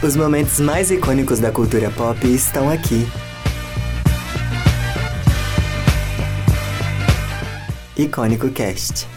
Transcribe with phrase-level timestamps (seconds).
[0.00, 3.04] Os momentos mais icônicos da cultura pop estão aqui.
[7.96, 9.08] Icônico Cast.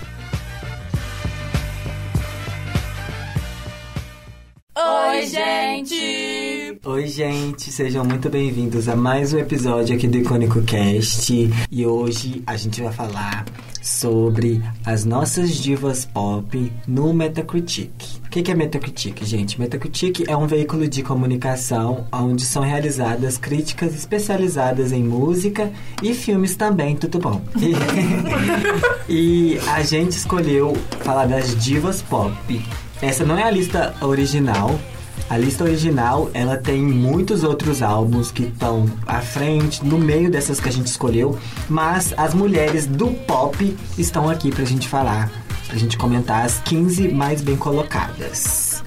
[4.76, 6.80] Oi, gente!
[6.84, 11.32] Oi, gente, sejam muito bem-vindos a mais um episódio aqui do Icônico Cast.
[11.70, 13.46] E hoje a gente vai falar
[13.84, 18.21] sobre as nossas divas pop no Metacritic.
[18.32, 19.60] O que é Metacritic, gente?
[19.60, 25.70] Metacritic é um veículo de comunicação onde são realizadas críticas especializadas em música
[26.02, 27.42] e filmes também, tudo bom.
[27.58, 27.76] E,
[29.14, 32.66] e a gente escolheu falar das divas pop.
[33.02, 34.80] Essa não é a lista original,
[35.30, 40.58] a lista original, ela tem muitos outros álbuns que estão à frente, no meio dessas
[40.58, 41.38] que a gente escolheu,
[41.70, 45.30] mas as mulheres do pop estão aqui pra gente falar,
[45.72, 48.84] pra gente comentar as 15 mais bem colocadas.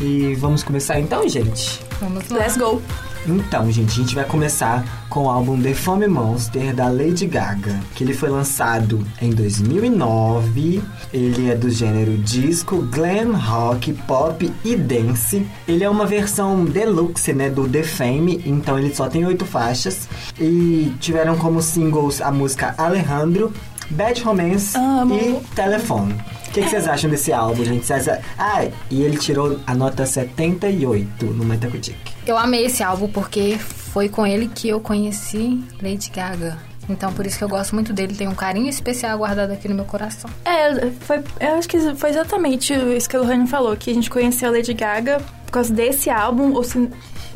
[0.00, 1.80] E vamos começar então, gente?
[2.00, 2.38] Vamos lá.
[2.38, 2.80] Let's go.
[3.26, 7.78] Então, gente, a gente vai começar com o álbum The Fome Monster da Lady Gaga,
[7.94, 10.82] que ele foi lançado em 2009.
[11.12, 15.46] Ele é do gênero disco, glam rock, pop e dance.
[15.68, 20.08] Ele é uma versão deluxe, né, do The Fame, então ele só tem oito faixas
[20.40, 23.52] e tiveram como singles a música Alejandro,
[23.92, 25.14] Bad Romance Amo.
[25.14, 26.12] e Telephone.
[26.12, 27.86] O que, que vocês acham desse álbum, gente?
[27.86, 28.06] Vocês...
[28.38, 31.96] Ah, e ele tirou a nota 78 no Metacritic.
[32.26, 36.58] Eu amei esse álbum porque foi com ele que eu conheci Lady Gaga.
[36.88, 38.14] Então, por isso que eu gosto muito dele.
[38.14, 40.28] Tem um carinho especial guardado aqui no meu coração.
[40.44, 44.10] É, foi, eu acho que foi exatamente isso que o Rani falou, que a gente
[44.10, 46.78] conheceu a Lady Gaga por causa desse álbum, ou se,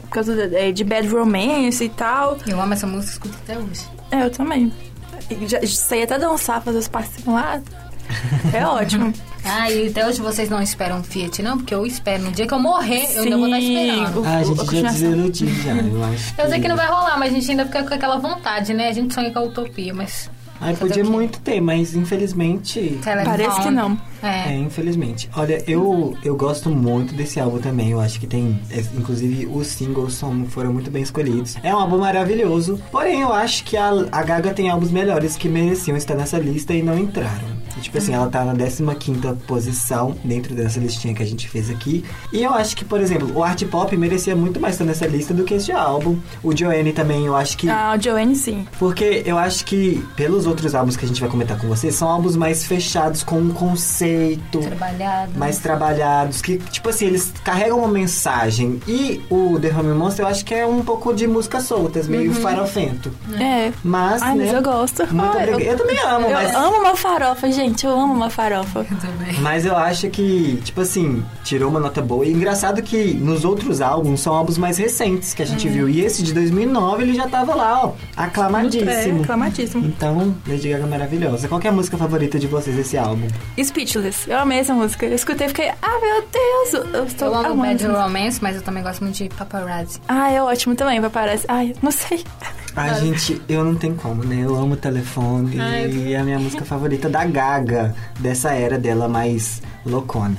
[0.03, 2.37] por causa de, é, de Bad Romance e tal.
[2.47, 3.87] Eu amo essa música, escuto até hoje.
[4.11, 4.73] É, eu também.
[5.31, 7.61] E já, sei até dançar, fazer os passinhos lá.
[8.53, 9.13] É ótimo.
[9.49, 11.57] Ah, e até hoje vocês não esperam Fiat, não?
[11.59, 12.25] Porque eu espero.
[12.25, 13.79] No dia que eu morrer, eu ainda vou estar Sim.
[13.79, 14.21] esperando.
[14.21, 16.35] O- Ah, a gente já desiludiu já, eu acho.
[16.37, 18.89] Eu sei que não vai rolar, mas a gente ainda fica com aquela vontade, né?
[18.89, 20.29] A gente sonha com a utopia, mas...
[20.61, 22.99] Ai, fazer podia muito ter, mas infelizmente.
[23.25, 23.97] Parece que não.
[24.23, 24.57] É, É.
[24.57, 25.29] infelizmente.
[25.37, 27.91] Olha, eu, eu gosto muito desse álbum também.
[27.91, 28.59] Eu acho que tem.
[28.71, 31.57] é, inclusive, os singles foram muito bem escolhidos.
[31.63, 32.81] É um álbum maravilhoso.
[32.91, 36.73] Porém, eu acho que a, a Gaga tem álbuns melhores que mereciam estar nessa lista
[36.75, 37.57] e não entraram.
[37.77, 38.55] E, tipo assim, ela tá na
[38.95, 42.05] 15 posição dentro dessa listinha que a gente fez aqui.
[42.33, 45.35] E eu acho que, por exemplo, o Art Pop merecia muito mais estar nessa lista
[45.35, 46.17] do que este álbum.
[46.43, 47.69] O Joanne também, eu acho que.
[47.69, 48.67] Ah, o Joanne, sim.
[48.79, 52.09] Porque eu acho que, pelos outros álbuns que a gente vai comentar com vocês, são
[52.09, 55.33] álbuns mais fechados, com um conceito, Trabalhado.
[55.39, 58.81] mais trabalhados, que, tipo assim, eles carregam uma mensagem.
[58.87, 62.33] E o The Home Monster, eu acho que é um pouco de músicas soltas, meio
[62.33, 63.13] farofento.
[63.39, 63.73] É.
[63.85, 65.07] Mas, Ai, mas né, eu gosto.
[65.13, 65.61] Muito Ah, obrigado.
[65.61, 66.55] Eu, também amo, Eu mas...
[66.55, 67.66] amo uma farofa, gente.
[67.85, 68.85] Eu amo uma farofa.
[68.85, 69.41] também.
[69.41, 72.25] Mas eu acho que, tipo assim, tirou uma nota boa.
[72.25, 75.89] E engraçado que nos outros álbuns são álbuns mais recentes que a gente viu.
[75.89, 78.91] E esse de 2009, ele já tava lá, ó, aclamadíssimo.
[78.91, 79.87] É, aclamadíssimo.
[79.87, 81.49] Então, Lady Gaga é maravilhosa.
[81.49, 83.27] Qual que é a música favorita de vocês desse álbum?
[83.63, 84.29] Speechless.
[84.31, 85.07] Eu amei essa música.
[85.07, 86.95] Eu escutei e fiquei, ah, meu Deus.
[86.95, 87.87] Eu estou Eu amo Bad.
[87.87, 90.01] Romance, mas eu também gosto muito de Paparazzi.
[90.09, 91.47] Ah, é ótimo também, parecer.
[91.49, 92.25] Ai, não sei.
[92.77, 94.43] Ai, gente, eu não tenho como, né?
[94.45, 98.79] Eu amo o telefone Ai, e é a minha música favorita da Gaga, dessa era
[98.79, 100.37] dela mais loucona.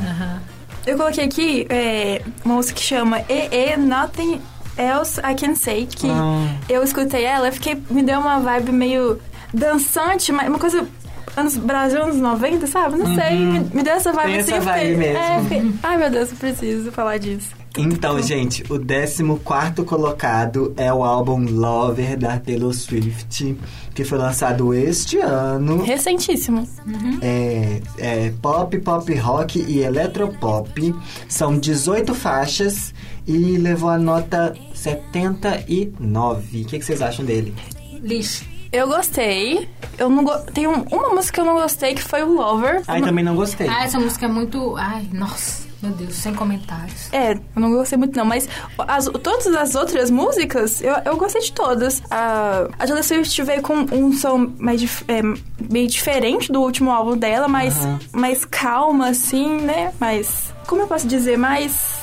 [0.86, 4.40] Eu coloquei aqui é, uma música que chama EE Nothing
[4.78, 6.48] Else I Can Say, que Ah.
[6.70, 9.20] eu escutei ela e fiquei, me deu uma vibe meio
[9.54, 10.88] dançante, mas uma coisa
[11.36, 12.98] anos Brasil anos 90, sabe?
[12.98, 14.44] Não sei, me, me deu essa vibe Uhum.
[14.44, 14.54] Tem assim.
[14.54, 15.18] essa eu fiquei, vibe mesmo.
[15.18, 17.50] É, eu fiquei, ai meu Deus, eu preciso falar disso.
[17.78, 19.24] Então, gente, o 14
[19.86, 23.56] colocado é o álbum Lover da Taylor Swift,
[23.94, 25.84] que foi lançado este ano.
[25.84, 26.68] Recentíssimo.
[27.22, 30.96] É, é pop, pop rock e eletropop.
[31.28, 32.94] São 18 faixas
[33.28, 36.62] e levou a nota 79.
[36.62, 37.54] O que, que vocês acham dele?
[38.02, 38.46] Lixo.
[38.72, 39.68] Eu gostei.
[39.98, 40.32] Eu não go...
[40.54, 42.82] Tem um- uma música que eu não gostei que foi o Lover.
[42.88, 43.68] Ai, também não gostei.
[43.68, 44.76] Ah, essa música é muito...
[44.76, 45.67] Ai, nossa.
[45.82, 47.08] Meu Deus, sem comentários.
[47.14, 48.50] É, eu não gostei muito não, mas
[48.88, 52.02] as- todas as outras músicas, eu, eu gostei de todas.
[52.10, 55.22] A, a Taylor Swift veio com um som mais dif- é,
[55.72, 58.00] meio diferente do último álbum dela, mais, Aham.
[58.12, 59.94] mais calma, assim, né?
[60.00, 60.52] Mais...
[60.66, 61.38] Como eu posso dizer?
[61.38, 61.96] Mais...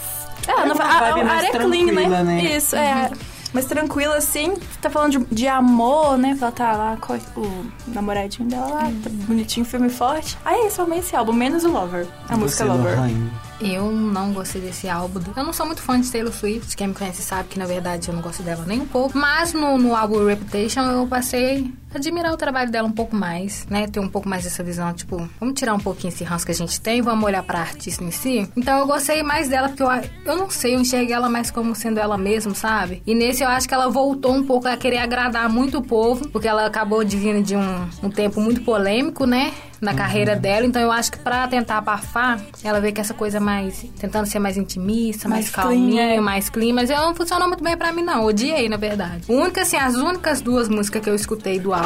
[0.46, 2.42] Ah, É não, uma a, a, a mais área clean, tranquila, né?
[2.56, 3.10] Isso, é.
[3.52, 4.54] Mais tranquila, assim.
[4.82, 6.36] Tá falando de, de amor, né?
[6.40, 10.36] Ela tá lá com o namoradinho dela lá, tá bonitinho, firme e forte.
[10.44, 12.06] Aí é isso, eu amei esse álbum, menos o Lover.
[12.28, 12.96] A música Você, Lover.
[12.96, 13.30] Lohane?
[13.64, 15.20] Eu não gostei desse álbum.
[15.34, 16.76] Eu não sou muito fã de Taylor Swift.
[16.76, 19.16] Quem me conhece sabe que, na verdade, eu não gosto dela nem um pouco.
[19.16, 23.86] Mas no, no álbum Reputation eu passei admirar o trabalho dela um pouco mais, né?
[23.86, 26.54] Ter um pouco mais dessa visão, tipo, vamos tirar um pouquinho esse ranço que a
[26.54, 28.48] gente tem, vamos olhar pra artista em si.
[28.56, 29.88] Então eu gostei mais dela, porque eu,
[30.24, 33.02] eu não sei, eu enxerguei ela mais como sendo ela mesma, sabe?
[33.06, 36.28] E nesse eu acho que ela voltou um pouco a querer agradar muito o povo,
[36.28, 39.52] porque ela acabou de vir de um, um tempo muito polêmico, né?
[39.84, 39.96] na uhum.
[39.96, 40.66] carreira dela.
[40.66, 43.84] Então eu acho que pra tentar abafar, ela vê que essa coisa mais.
[43.98, 46.20] tentando ser mais intimista, mais, mais calminha, clean, é.
[46.20, 46.74] mais clean.
[46.74, 48.24] Mas ela não funcionou muito bem pra mim, não.
[48.24, 49.24] Odiei, na verdade.
[49.28, 51.83] Única, assim, as únicas duas músicas que eu escutei do álbum,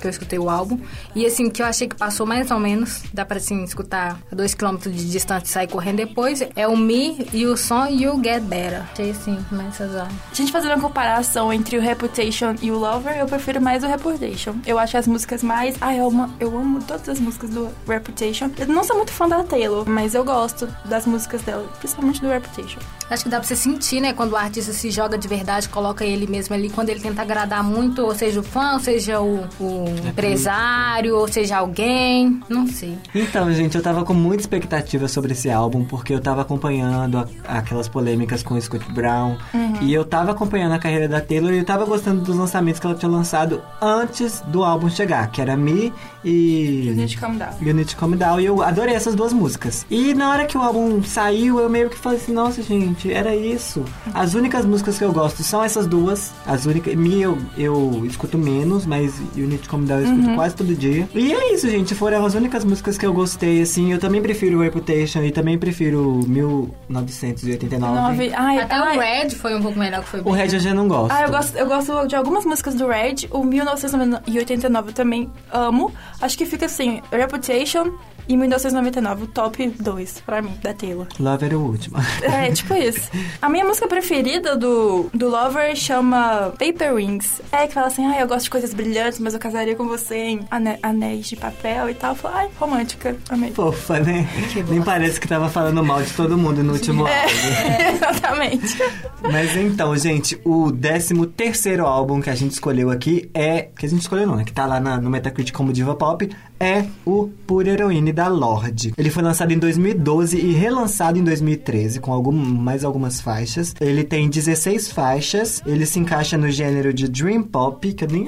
[0.00, 0.78] que eu escutei o álbum,
[1.14, 4.34] e assim, que eu achei que passou mais ou menos, dá pra assim, escutar a
[4.34, 8.20] dois quilômetros de distância e sair correndo depois, é o Me e o som You
[8.22, 8.82] Get Better.
[8.92, 13.16] Achei assim, começa a A gente fazendo uma comparação entre o Reputation e o Lover,
[13.16, 14.54] eu prefiro mais o Reputation.
[14.66, 15.76] Eu acho as músicas mais.
[15.80, 18.50] Ai, eu amo, eu amo todas as músicas do Reputation.
[18.58, 22.28] Eu não sou muito fã da Taylor, mas eu gosto das músicas dela, principalmente do
[22.28, 22.80] Reputation.
[23.10, 26.04] Acho que dá pra você sentir, né, quando o artista se joga de verdade, coloca
[26.04, 29.33] ele mesmo ali, quando ele tenta agradar muito, ou seja, o fã, ou seja, o,
[29.60, 32.96] o é empresário, ou seja, alguém, não sei.
[33.14, 37.58] Então, gente, eu tava com muita expectativa sobre esse álbum, porque eu tava acompanhando a,
[37.58, 39.82] aquelas polêmicas com o Scott Brown, uhum.
[39.82, 42.86] e eu tava acompanhando a carreira da Taylor e eu tava gostando dos lançamentos que
[42.86, 45.92] ela tinha lançado antes do álbum chegar, que era Me
[46.24, 46.88] e...
[46.88, 47.54] You Need to Calm Down.
[47.60, 49.86] You Need to Calm Down, e eu adorei essas duas músicas.
[49.90, 53.12] E na hora que o álbum saiu, eu meio que falei assim, nossa, gente, gente,
[53.12, 53.84] era isso.
[54.12, 56.32] As únicas músicas que eu gosto são essas duas.
[56.46, 56.94] As únicas.
[56.94, 60.34] Me eu, eu escuto menos, mas Unity Come Down eu escuto uhum.
[60.34, 61.08] quase todo dia.
[61.14, 61.94] E é isso, gente.
[61.94, 63.92] Foram as únicas músicas que eu gostei, assim.
[63.92, 67.94] Eu também prefiro Reputation e também prefiro 1989.
[67.94, 68.32] Nove.
[68.34, 68.96] Ai, Até ai.
[68.96, 71.12] o Red foi um pouco melhor que foi O Red eu já não gosto.
[71.12, 73.28] Ah, eu gosto, eu gosto de algumas músicas do Red.
[73.30, 75.92] O 1989 eu também amo.
[76.20, 77.92] Acho que fica assim: Reputation.
[78.28, 81.06] E 1999, o top 2 pra mim, da Taylor.
[81.18, 81.96] Lover é o último.
[82.22, 83.10] É, tipo isso.
[83.40, 87.42] A minha música preferida do, do Lover chama Paper Rings.
[87.52, 90.16] É, que fala assim, ah, eu gosto de coisas brilhantes, mas eu casaria com você
[90.16, 92.14] em ane anéis de papel e tal.
[92.14, 93.16] Fala, ai, romântica.
[93.28, 93.52] Amei.
[93.52, 94.28] Fofa, né?
[94.68, 97.34] Nem parece que tava falando mal de todo mundo no último é, álbum.
[97.68, 98.78] É, exatamente.
[99.22, 103.68] Mas então, gente, o 13 terceiro álbum que a gente escolheu aqui é...
[103.76, 104.44] Que a gente escolheu não, né?
[104.44, 106.28] Que tá lá na, no Metacritic como Diva Pop.
[106.64, 108.94] É o Pura Heroine da Lorde.
[108.96, 113.74] Ele foi lançado em 2012 e relançado em 2013 com algum, mais algumas faixas.
[113.78, 115.60] Ele tem 16 faixas.
[115.66, 118.26] Ele se encaixa no gênero de Dream Pop, que eu nem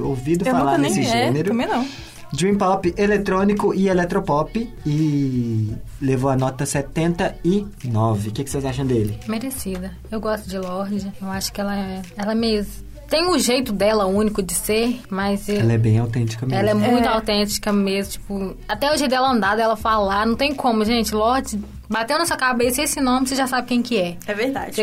[0.00, 1.48] ouvido eu falar nesse é, gênero.
[1.48, 1.86] Também não.
[2.30, 4.70] Dream Pop, eletrônico e eletropop.
[4.84, 8.28] E levou a nota 79.
[8.28, 9.18] O que, que vocês acham dele?
[9.26, 9.92] Merecida.
[10.10, 11.10] Eu gosto de Lorde.
[11.22, 12.66] Eu acho que ela é, ela é meio
[13.08, 15.48] tem o um jeito dela único de ser, mas.
[15.48, 16.60] Ela é bem autêntica mesmo.
[16.60, 17.08] Ela é muito é.
[17.08, 18.12] autêntica mesmo.
[18.12, 21.14] Tipo, até o jeito dela andar, dela falar, não tem como, gente.
[21.14, 21.58] Lorde,
[21.88, 24.16] bateu na sua cabeça esse nome, você já sabe quem que é.
[24.26, 24.76] É verdade.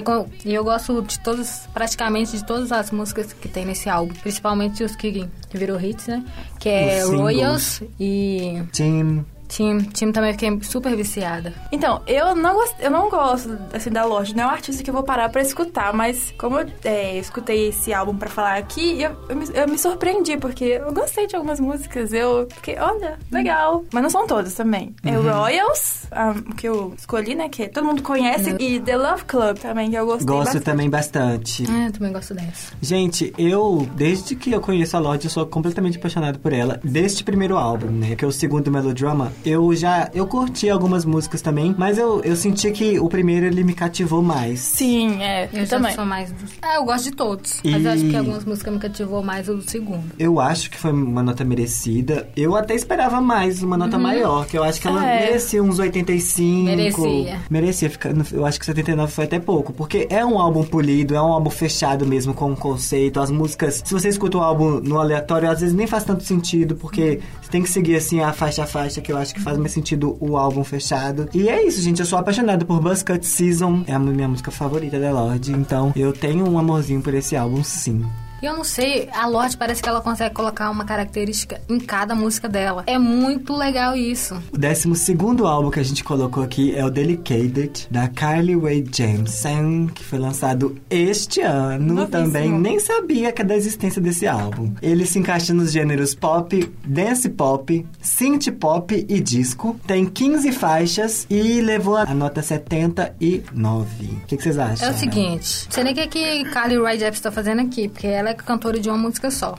[0.44, 4.14] E eu gosto de todas, praticamente de todas as músicas que tem nesse álbum.
[4.16, 6.24] Principalmente os que, que virou hits, né?
[6.60, 8.64] Que é Royals e.
[8.74, 9.24] Team.
[9.56, 11.54] Tim, Tim também fiquei super viciada.
[11.72, 14.34] Então, eu não, gosto, eu não gosto, assim, da loja.
[14.36, 17.70] Não é um artista que eu vou parar pra escutar, mas como eu é, escutei
[17.70, 21.38] esse álbum pra falar aqui, eu, eu, me, eu me surpreendi, porque eu gostei de
[21.38, 22.12] algumas músicas.
[22.12, 23.86] Eu fiquei, olha, legal.
[23.94, 24.94] Mas não são todas também.
[25.06, 25.30] É uhum.
[25.30, 28.58] É Royals, um, que eu escolhi, né, que todo mundo conhece, uhum.
[28.60, 30.64] e The Love Club também, que eu gostei Gosto bastante.
[30.66, 31.64] também bastante.
[31.72, 32.74] É, eu também gosto dessa.
[32.82, 36.78] Gente, eu, desde que eu conheço a Lorde, eu sou completamente apaixonado por ela.
[36.84, 41.42] Deste primeiro álbum, né, que é o segundo Melodrama, eu já eu curti algumas músicas
[41.42, 44.60] também, mas eu, eu senti que o primeiro ele me cativou mais.
[44.60, 45.50] Sim, é.
[45.54, 45.94] Eu, eu também.
[45.94, 46.46] sou mais do...
[46.62, 47.60] É, eu gosto de todos.
[47.64, 47.72] E...
[47.72, 50.04] Mas acho que algumas músicas me cativou mais o do segundo.
[50.18, 52.28] Eu acho que foi uma nota merecida.
[52.36, 54.04] Eu até esperava mais, uma nota uhum.
[54.04, 55.26] maior, que eu acho que ela é.
[55.26, 56.66] merecia uns 85.
[56.66, 57.40] Merecia.
[57.50, 57.92] Merecia.
[58.32, 61.50] Eu acho que 79 foi até pouco, porque é um álbum polido, é um álbum
[61.50, 63.20] fechado mesmo, com um conceito.
[63.20, 66.76] As músicas, se você escuta o álbum no aleatório, às vezes nem faz tanto sentido,
[66.76, 69.58] porque você tem que seguir assim a faixa a faixa, que eu acho que faz
[69.58, 71.30] mais sentido o álbum fechado.
[71.34, 72.00] E é isso, gente.
[72.00, 73.84] Eu sou apaixonado por Buzzcut Season.
[73.88, 75.52] É a minha música favorita da Lorde.
[75.52, 78.06] Então eu tenho um amorzinho por esse álbum, sim.
[78.46, 82.14] E eu não sei, a Lorde parece que ela consegue colocar uma característica em cada
[82.14, 82.84] música dela.
[82.86, 84.40] É muito legal isso.
[84.54, 88.86] O décimo segundo álbum que a gente colocou aqui é o Delicated, da Carly Rae
[88.88, 92.08] Jepsen, que foi lançado este ano Novíssimo.
[92.08, 92.52] também.
[92.52, 94.76] Nem sabia que da existência desse álbum.
[94.80, 99.76] Ele se encaixa nos gêneros pop, dance pop, synth pop e disco.
[99.88, 104.06] Tem 15 faixas e levou a nota 79.
[104.06, 104.88] O que, que vocês acham?
[104.88, 107.90] É o seguinte, não sei nem o que, que Carly Rae Jepsen está fazendo aqui,
[107.90, 109.56] porque ela é cantora de uma música só.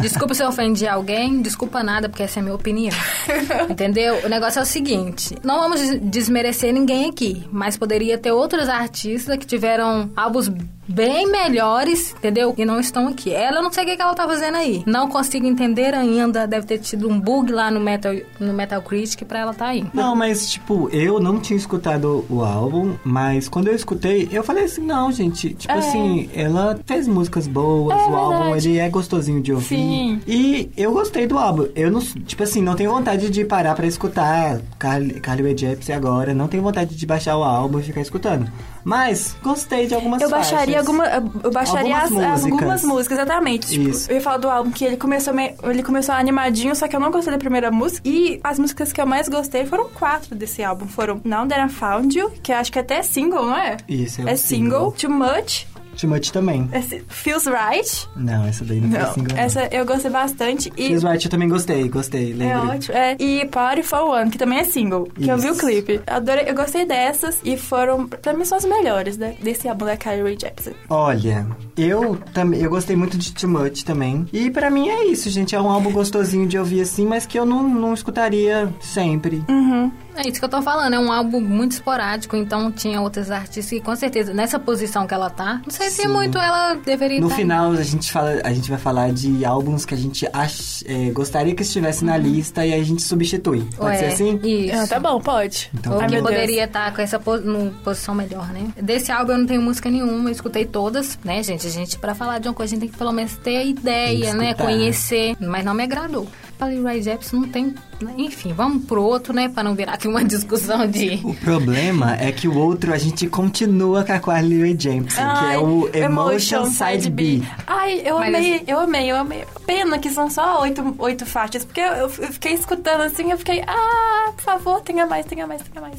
[0.00, 2.94] Desculpa se eu ofendi alguém, desculpa nada, porque essa é a minha opinião.
[3.68, 4.20] Entendeu?
[4.24, 8.68] O negócio é o seguinte: não vamos des- desmerecer ninguém aqui, mas poderia ter outros
[8.68, 10.50] artistas que tiveram álbuns
[10.90, 12.54] bem melhores, entendeu?
[12.56, 13.30] E não estão aqui.
[13.30, 14.82] Ela eu não sei o que ela tá fazendo aí.
[14.86, 16.46] Não consigo entender ainda.
[16.46, 19.84] Deve ter tido um bug lá no Metal, no Metal Critic pra ela tá aí.
[19.92, 24.64] Não, mas tipo, eu não tinha escutado o álbum, mas quando eu escutei, eu falei
[24.64, 25.76] assim, não, gente, tipo É.
[25.78, 28.68] assim, ela fez músicas boas, É o álbum verdade.
[28.70, 30.20] ele é gostosinho de Sim.
[30.26, 31.66] E eu gostei do álbum.
[31.74, 35.94] Eu não, tipo assim, não tenho vontade de parar pra escutar Carly, Carly Rae Jepsen
[35.94, 38.50] agora, não tenho vontade de baixar o álbum e ficar escutando.
[38.84, 41.04] Mas gostei de algumas Eu baixaria alguma,
[41.44, 42.52] eu baixaria Algumas as- as- músicas.
[42.52, 43.66] algumas músicas, exatamente.
[43.68, 44.10] Tipo, Isso.
[44.10, 47.00] eu ia falar do álbum que ele começou, me- ele começou animadinho, só que eu
[47.00, 48.00] não gostei da primeira música.
[48.08, 50.86] E as músicas que eu mais gostei foram quatro desse álbum.
[50.86, 53.76] Foram Now That I Found You, que eu acho que até é single, não é?
[53.88, 54.92] Isso, é, É single.
[54.92, 55.66] Too Much.
[55.98, 56.68] Too Much também.
[56.72, 58.08] esse- Feels Right.
[58.16, 59.36] Não, essa daí não, Não, foi single.
[59.38, 60.72] essa eu gostei bastante.
[60.76, 62.68] E Feels Right eu também gostei, gostei, é lembro.
[62.68, 62.96] ótimo.
[62.96, 63.16] É.
[63.18, 65.08] E Party for One, que também é single.
[65.14, 65.60] Que eu vi o Isso.
[65.60, 66.00] clipe.
[66.06, 69.94] Adorei, eu gostei dessas e foram, pra mim, são as melhores né, desse álbum da
[69.94, 70.74] Rae Jepsen.
[70.88, 74.26] Olha, eu também eu gostei muito de Too Much também.
[74.32, 75.54] E pra mim é isso, gente.
[75.54, 79.42] É um álbum gostosinho de ouvir assim, mas que eu não, não escutaria sempre.
[79.48, 79.90] Uhum.
[80.18, 83.70] É isso que eu tô falando, é um álbum muito esporádico, então tinha outras artistas
[83.70, 86.08] que com certeza, nessa posição que ela tá, não sei se Sim.
[86.08, 89.84] muito ela deveria No tá final a gente fala, a gente vai falar de álbuns
[89.84, 93.60] que a gente ach, é, gostaria que estivesse na lista e a gente substitui.
[93.76, 94.40] Pode Ué, ser assim?
[94.42, 94.76] Isso.
[94.76, 95.70] Ah, tá bom, pode.
[95.72, 96.34] Então Ou tá que meu Deus.
[96.34, 98.72] poderia estar com essa po no posição melhor, né?
[98.82, 101.64] Desse álbum eu não tenho música nenhuma, eu escutei todas, né, gente?
[101.64, 103.62] A gente, pra falar de uma coisa, a gente tem que pelo menos ter a
[103.62, 104.52] ideia, né?
[104.54, 106.26] Conhecer, mas não me agradou.
[106.58, 107.72] Falei, Ray Jepsen não tem...
[108.16, 109.48] Enfim, vamos pro outro, né?
[109.48, 111.20] Pra não virar aqui uma discussão de...
[111.24, 115.44] O problema é que o outro a gente continua com a Carly Rae Jepsen, que
[115.54, 117.42] é o Emotion Side B.
[117.66, 119.44] Ai, eu Mas amei, assim- eu amei, eu amei.
[119.66, 123.62] Pena que são só oito, oito faixas, porque eu, eu fiquei escutando assim, eu fiquei,
[123.66, 125.96] ah, por favor, tenha mais, tenha mais, tenha mais.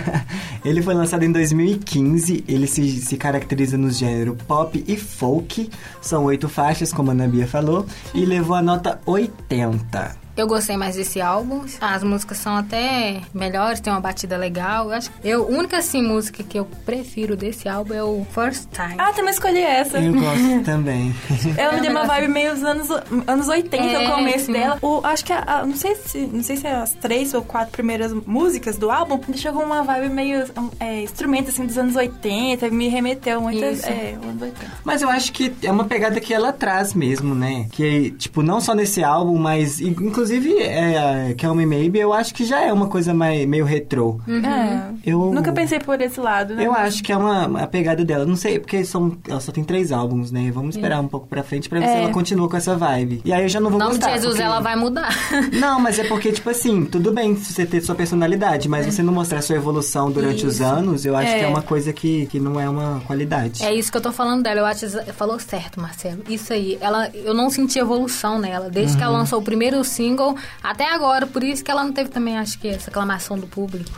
[0.64, 5.68] ele foi lançado em 2015, ele se, se caracteriza no gênero pop e folk.
[6.00, 10.23] São oito faixas, como a Ana Bia falou, e levou a nota 80.
[10.36, 11.64] Eu gostei mais desse álbum.
[11.80, 14.86] As músicas são até melhores, tem uma batida legal.
[14.86, 18.68] Eu acho eu, a única assim, música que eu prefiro desse álbum é o First
[18.72, 18.94] Time.
[18.98, 19.98] Ah, também escolhi essa.
[20.00, 21.14] Eu gosto também.
[21.56, 22.88] Ela me É, deu uma vibe meio dos anos,
[23.26, 24.52] anos 80, É, o começo sim.
[24.52, 24.78] dela.
[24.82, 27.42] O, acho que, a, a- não, sei se, não sei se é as três ou
[27.42, 30.44] quatro primeiras músicas do álbum deixou com uma vibe meio
[30.80, 33.86] é, instrumento assim dos anos 80, me remeteu muito Isso.
[33.86, 34.72] é, anos 80.
[34.84, 37.66] Mas eu acho que é uma pegada que ela traz mesmo, né?
[37.70, 42.32] Que, tipo, não só nesse álbum, mas in- inclusive é, Call Me Maybe, eu acho
[42.34, 44.18] que já é uma coisa mais, meio retrô.
[44.28, 44.94] É.
[45.04, 46.66] Eu Nunca pensei por esse lado, né?
[46.66, 48.24] Eu acho que é uma, uma pegada dela.
[48.24, 50.50] Não sei, porque são, ela só tem três álbuns, né?
[50.52, 52.02] Vamos esperar um pouco pra frente pra ver se É.
[52.04, 53.20] ela continua com essa vibe.
[53.24, 54.08] E aí eu já não vou nome gostar.
[54.08, 55.14] de Jesus, porque- ela vai mudar.
[55.52, 59.12] Não, mas é porque, tipo assim, tudo bem você ter sua personalidade, mas você não
[59.12, 60.64] mostrar sua evolução durante os Isso.
[60.64, 61.38] anos, eu acho É.
[61.38, 63.62] que é uma coisa que, que não é uma qualidade.
[63.64, 64.60] É isso que eu tô falando dela.
[64.60, 66.22] Eu acho que falou certo, Marcelo.
[66.28, 66.78] Isso aí.
[66.80, 68.68] Ela, eu não senti evolução nela.
[68.70, 69.82] Desde que ela lançou o primeiro
[70.14, 71.26] single até agora.
[71.26, 73.90] Por isso que ela não teve também, acho que, essa aclamação do público.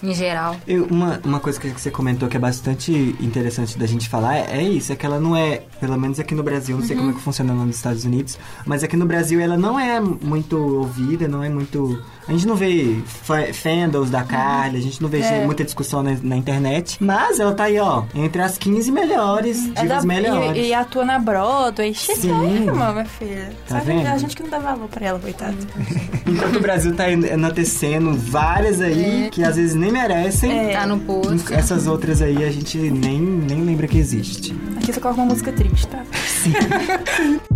[0.00, 0.56] Em geral.
[0.64, 4.58] Eu- uma, uma coisa que você comentou que é bastante interessante da gente falar é,
[4.58, 7.10] é isso, é que ela não é, pelo menos aqui no Brasil, não sei como
[7.10, 10.56] é que funciona lá nos Estados Unidos, mas aqui no Brasil ela não é muito
[10.56, 12.00] ouvida, não é muito...
[12.28, 15.46] A gente não vê fa- fandoms da Carly, a gente não vê É.
[15.46, 19.80] muita discussão na, na internet, mas ela tá aí, ó, entre as 15 melhores, É
[19.82, 20.56] divas da- melhores.
[20.62, 21.94] E, e atua na Broadway.
[21.94, 22.14] Sim.
[22.14, 23.50] Chiquérrima, minha filha.
[23.66, 24.06] Tá Sabe, vendo?
[24.08, 25.56] A gente que não dá valor pra ela, coitada.
[26.28, 30.72] Enquanto o Brasil tá enaltecendo várias aí, que às vezes nem merecem, É.
[30.76, 31.54] Tá no posto.
[31.54, 34.54] essas outras aí a gente nem, nem lembra que existe.
[34.76, 36.02] Aqui você coloca uma música triste, tá?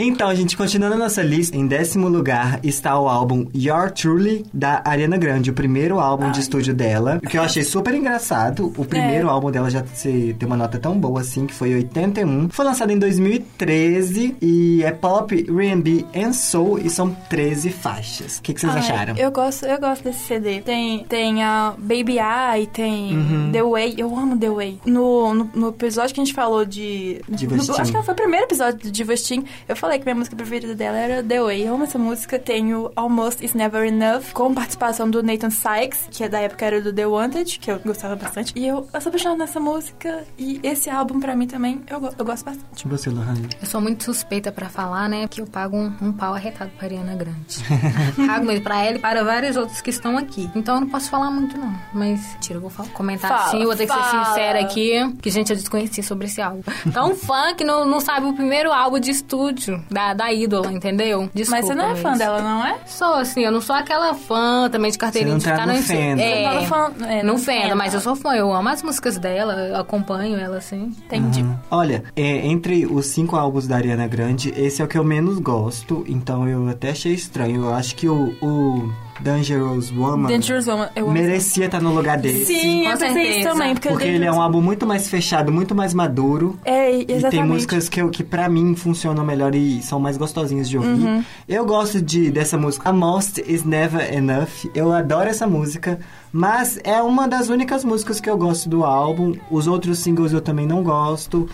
[0.00, 4.80] Então, gente, continuando a nossa lista, em décimo lugar está o álbum Your Truly, da
[4.84, 8.72] Ariana Grande, o primeiro álbum de estúdio dela, que eu achei super engraçado.
[8.76, 9.30] O primeiro É.
[9.30, 12.48] álbum dela já se, tem uma nota tão boa assim, que foi 81.
[12.48, 18.38] Foi lançado em 2013 e é pop, R&B and soul e são 13 faixas.
[18.38, 19.16] O que, que vocês Ai, acharam?
[19.16, 20.60] Eu gosto, eu gosto desse CD.
[20.60, 23.50] Tem, tem a Baby I, tem Uhum.
[23.52, 23.94] The Way.
[23.98, 24.80] Eu amo The Way.
[24.86, 27.20] No, no, no episódio que a gente falou de.
[27.28, 29.44] Divas no- acho que foi o primeiro episódio de Teen.
[29.68, 31.62] Eu falei falei que minha música preferida dela era The Way.
[31.66, 32.38] Eu amo essa música.
[32.38, 36.80] Tenho Almost Is Never Enough, com participação do Nathan Sykes, que é da época era
[36.82, 38.52] do The Wanted, que eu gostava bastante.
[38.54, 40.24] E eu, eu sou apaixonada nessa música.
[40.38, 42.84] E esse álbum, pra mim, também, eu, eu gosto bastante.
[42.84, 43.48] E você, Lohane?
[43.60, 45.26] Eu sou muito suspeita pra falar, né?
[45.26, 47.64] Que eu pago um, um pau arretado pra Ariana Grande.
[48.26, 50.50] pago mesmo pra ela e para vários outros que estão aqui.
[50.54, 51.72] Então eu não posso falar muito, não.
[51.94, 53.60] Mas, tira, eu vou falar- comentar Fala, assim.
[53.60, 54.24] Eu vou ter que ser fala.
[54.26, 55.16] sincera aqui.
[55.22, 56.62] Que, gente, eu desconheci sobre esse álbum.
[56.86, 61.28] Então, fã que não, não sabe o primeiro álbum de estúdio da, da ídola, entendeu?
[61.34, 62.76] Desculpa, Mas você não é fã mas- dela, não é?
[62.86, 65.66] Sou, assim, eu não sou aquela fã também de carteirinha Você não de tá ficar
[65.72, 66.22] no Insta- fandom.
[66.22, 68.34] É, Não, no fã- é, não no fenda, mas eu sou fã.
[68.34, 70.92] Eu amo as músicas dela, eu acompanho ela, assim.
[71.06, 71.44] Entendi.
[71.70, 75.38] Olha, é, entre os cinco álbuns da Ariana Grande, esse é o que eu menos
[75.38, 77.64] gosto, então eu até achei estranho.
[77.66, 81.12] Eu acho que o, o Dangerous Woman Dangerous Woman, eu amo.
[81.14, 82.46] merecia estar no lugar desse.
[82.46, 83.74] Sim, com eu pensei isso também.
[83.74, 86.58] Porque, Porque ele é um álbum muito mais fechado, muito mais maduro.
[86.64, 87.30] É, E exatamente.
[87.30, 90.90] tem músicas que, eu, que pra mim funcionam melhor e são mais gostosinhas de ouvir.
[90.90, 91.24] Uhum.
[91.48, 94.70] Eu gosto de, dessa música, A Most Is Never Enough.
[94.74, 95.98] Eu adoro essa música,
[96.32, 99.34] mas é uma das únicas músicas que eu gosto do álbum.
[99.50, 101.48] Os outros singles eu também não gosto.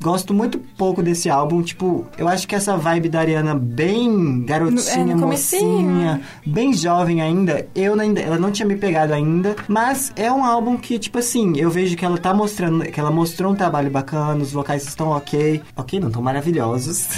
[0.00, 5.04] Gosto muito pouco desse álbum, tipo, eu acho que essa vibe da Ariana bem garotinha,
[5.16, 10.12] No- é, mocinha, bem jovem ainda, eu ainda, ela não tinha me pegado ainda, mas
[10.16, 13.52] é um álbum que, tipo assim, eu vejo que ela tá mostrando, que ela mostrou
[13.52, 17.08] um trabalho bacana, os vocais estão ok, ok, não, estão maravilhosos,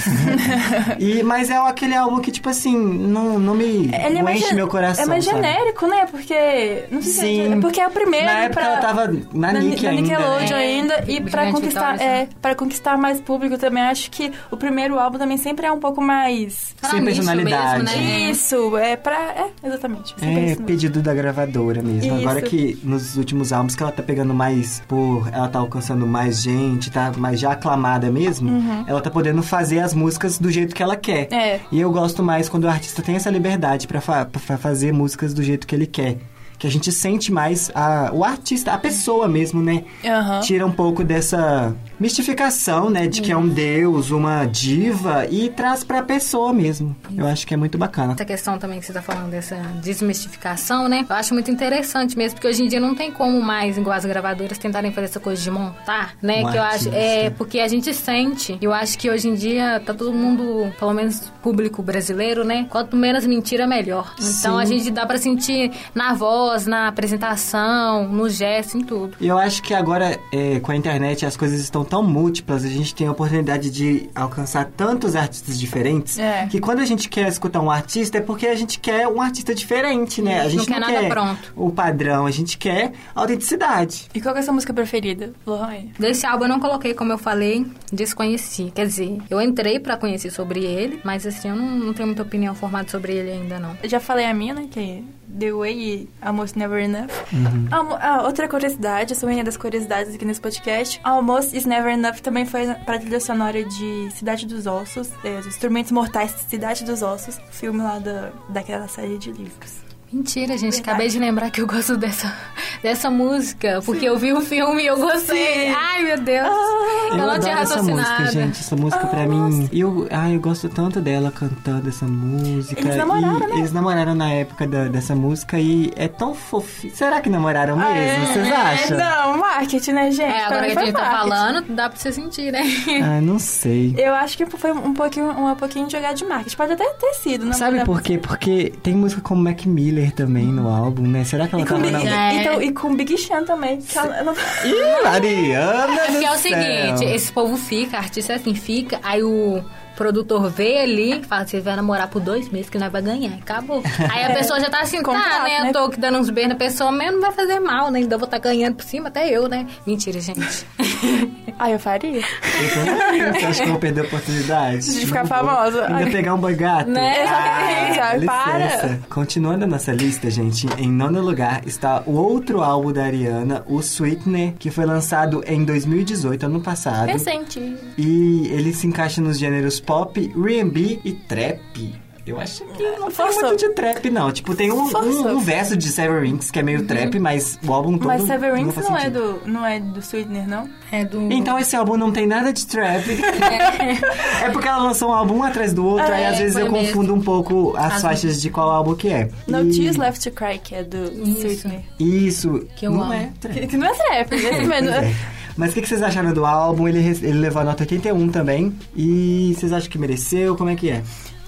[0.99, 4.41] e, mas é aquele álbum que, tipo assim, não, não me Ele é não mais,
[4.43, 5.37] enche meu coração, É mais sabe?
[5.37, 6.07] genérico, né?
[6.11, 6.85] Porque.
[6.91, 7.53] Não sei se Sim.
[7.55, 8.27] é, porque é o primeiro.
[8.27, 10.57] Na época pra, ela tava na, Nick na ainda, Nickelodeon né?
[10.57, 11.05] ainda.
[11.07, 15.19] E É, pra conquistar, é, pra conquistar mais público também, acho que o primeiro álbum
[15.19, 16.75] também sempre é um pouco mais.
[16.81, 17.85] Pra Sem personalidade.
[17.85, 18.31] mesmo, né?
[18.31, 19.17] Isso, é pra.
[19.17, 20.15] É, exatamente.
[20.21, 20.67] É, mesmo.
[20.67, 22.17] pedido da gravadora mesmo.
[22.17, 22.29] Isso.
[22.29, 25.29] Agora que nos últimos álbuns que ela tá pegando mais por.
[25.33, 28.51] Ela tá alcançando mais gente, tá mais já aclamada mesmo,
[28.87, 31.29] ela tá podendo fazer as músicas do jeito que ela quer.
[31.31, 31.39] Uhum.
[31.39, 31.61] É.
[31.71, 35.33] E eu gosto mais quando o artista tem essa liberdade pra, fa pra fazer músicas
[35.35, 36.17] do jeito que ele quer.
[36.59, 39.85] Que a gente sente mais a, o artista, a pessoa mesmo, né?
[40.05, 40.41] Aham.
[40.41, 43.07] Tira um pouco dessa mistificação, né?
[43.07, 46.97] De que é um deus, uma diva, e traz pra pessoa mesmo.
[47.15, 48.15] Eu acho que é muito bacana.
[48.15, 51.05] Essa questão também que você tá falando dessa desmistificação, né?
[51.09, 54.05] Eu acho muito interessante mesmo, porque hoje em dia não tem como mais, igual as
[54.05, 56.43] gravadoras, tentarem fazer essa coisa de montar, né?
[56.43, 56.89] Um que eu acho.
[56.93, 58.57] É, porque a gente sente.
[58.63, 62.67] Eu acho que hoje em dia tá todo mundo, pelo menos público brasileiro, né?
[62.71, 64.15] Quanto menos mentira, melhor.
[64.15, 64.63] Então Sim.
[64.63, 69.17] a gente dá pra sentir na voz, na apresentação, no gesto, em tudo.
[69.21, 72.69] E eu acho que agora, é, com a internet, as coisas estão tão múltiplas, a
[72.69, 76.47] gente tem a oportunidade de alcançar tantos artistas diferentes, É.
[76.47, 79.55] que quando a gente quer escutar um artista, é porque a gente quer um artista
[79.55, 80.41] diferente, né?
[80.41, 81.53] A Não gente quer nada pronto.
[81.57, 84.07] o padrão, a gente quer autenticidade.
[84.15, 85.93] E qual é a sua música preferida, Lohane?
[85.99, 88.73] Desse álbum eu não coloquei, como eu falei, desconheci.
[88.75, 92.23] Quer dizer, eu entrei pra conhecer sobre ele, mas assim, eu não, não tenho muita
[92.23, 93.77] opinião formada sobre ele ainda, não.
[93.83, 94.67] Eu já falei a minha, né?
[94.71, 95.03] Que
[95.39, 97.09] The Way e Almost Never Enough.
[97.33, 97.69] Uhum.
[97.71, 101.01] Almo- ah, outra curiosidade, sou menina das curiosidades aqui nesse podcast.
[101.05, 105.47] Almost Is Never Enough também foi pra trilha sonora de Cidade dos Ossos, é, os
[105.47, 109.90] Instrumentos Mortais de Cidade dos Ossos, filme lá da, daquela série de livros.
[110.13, 110.73] Mentira, gente.
[110.73, 110.81] Verdade.
[110.91, 112.35] Acabei de lembrar que eu gosto dessa,
[112.83, 113.81] dessa música.
[113.87, 115.67] Porque eu vi o filme e eu gostei.
[115.69, 115.75] Sim.
[115.77, 116.49] Ai, meu Deus.
[116.49, 118.59] eu, não adoro tinha essa música, gente.
[118.61, 119.69] Essa música pra mim.
[119.73, 122.81] Eu, ai, eu gosto tanto dela cantando essa música.
[122.81, 123.59] Eles namoraram, e né?
[123.59, 126.93] Eles namoraram na época da- dessa música e é tão fofinho.
[126.97, 127.91] Será que namoraram mesmo?
[128.25, 128.99] Ah, Vocês é, acham?
[128.99, 130.23] Não, marketing, né, gente?
[130.23, 132.63] É, agora que a gente tá falando, dá pra você sentir, né?
[133.03, 133.95] Ah, não sei.
[133.97, 136.57] Eu acho que foi um pouquinho, um pouquinho de jogar de marketing.
[136.57, 138.19] Pode até ter sido, não Sabe não- por quê?
[138.19, 141.25] Porque tem música como Mac Miller também no álbum, né?
[141.25, 142.33] Será que ela E tava Big, na...
[142.33, 142.35] É.
[142.41, 143.79] então, e com Big Sean também.
[143.79, 144.35] Que ela, ela-
[144.65, 146.39] Ih, Mariana É do é o céu.
[146.39, 149.63] seguinte, esse povo fica, artista é assim, fica, aí o
[149.97, 153.35] produtor vê ali e fala, você vai namorar por dois meses que nós vai ganhar,
[153.35, 153.83] acabou.
[154.11, 155.69] Aí a pessoa já tá assim, tá, Contrato, né, né?
[155.69, 158.17] eu tô aqui dando uns beijos na pessoa, mas não vai fazer mal, né, ainda
[158.17, 159.67] vou estar ganhando por cima, até eu, né.
[159.87, 160.67] Mentira, gente.
[161.63, 162.11] Ah, eu faria.
[162.21, 163.33] Eu também.
[163.35, 164.95] Você acha que eu vou perder a oportunidade?
[164.95, 165.85] De ficar famosa.
[165.89, 166.11] Ainda Ai.
[166.11, 166.89] pegar um boi gato?
[166.89, 167.23] Né?
[167.23, 168.99] Exatamente, Ah, ai, para.
[169.11, 173.79] Continuando a nossa lista, gente, em nono lugar está o outro álbum da Ariana, o
[173.81, 177.09] Sweetener, que foi lançado em 2018, ano passado.
[177.09, 177.61] Recente.
[177.99, 181.95] E ele se encaixa nos gêneros pop, R&B e trap.
[182.31, 183.43] Eu acho que não tem Forçou.
[183.43, 184.31] muito de trap, não.
[184.33, 187.99] Tipo, tem um, um, um verso de Severance que é meio trap, mas o álbum
[187.99, 190.69] todo Mas não Severance faz não, é do, não é do Sweetener, não?
[190.93, 191.31] É do...
[191.33, 193.05] Então esse álbum não tem nada de trap.
[193.11, 196.63] é porque ela lançou um álbum um atrás do outro, É, aí às vezes foi
[196.63, 196.87] eu mesmo.
[196.89, 199.29] confundo um pouco as As- faixas de qual álbum que é.
[199.47, 201.41] No E- Tears Left to Cry, que é do Isso.
[201.47, 201.81] Sweetener.
[201.99, 203.13] Isso, Que eu não amo.
[203.13, 203.67] é trap.
[203.67, 204.69] Que, não é trap, mesmo.
[204.69, 205.15] Pois é.
[205.57, 206.89] Mas o que, que vocês acharam do álbum?
[206.89, 208.73] Ele, ele levou a nota 81 também.
[208.97, 210.57] E vocês acham que mereceu?
[210.57, 211.03] Como é que é?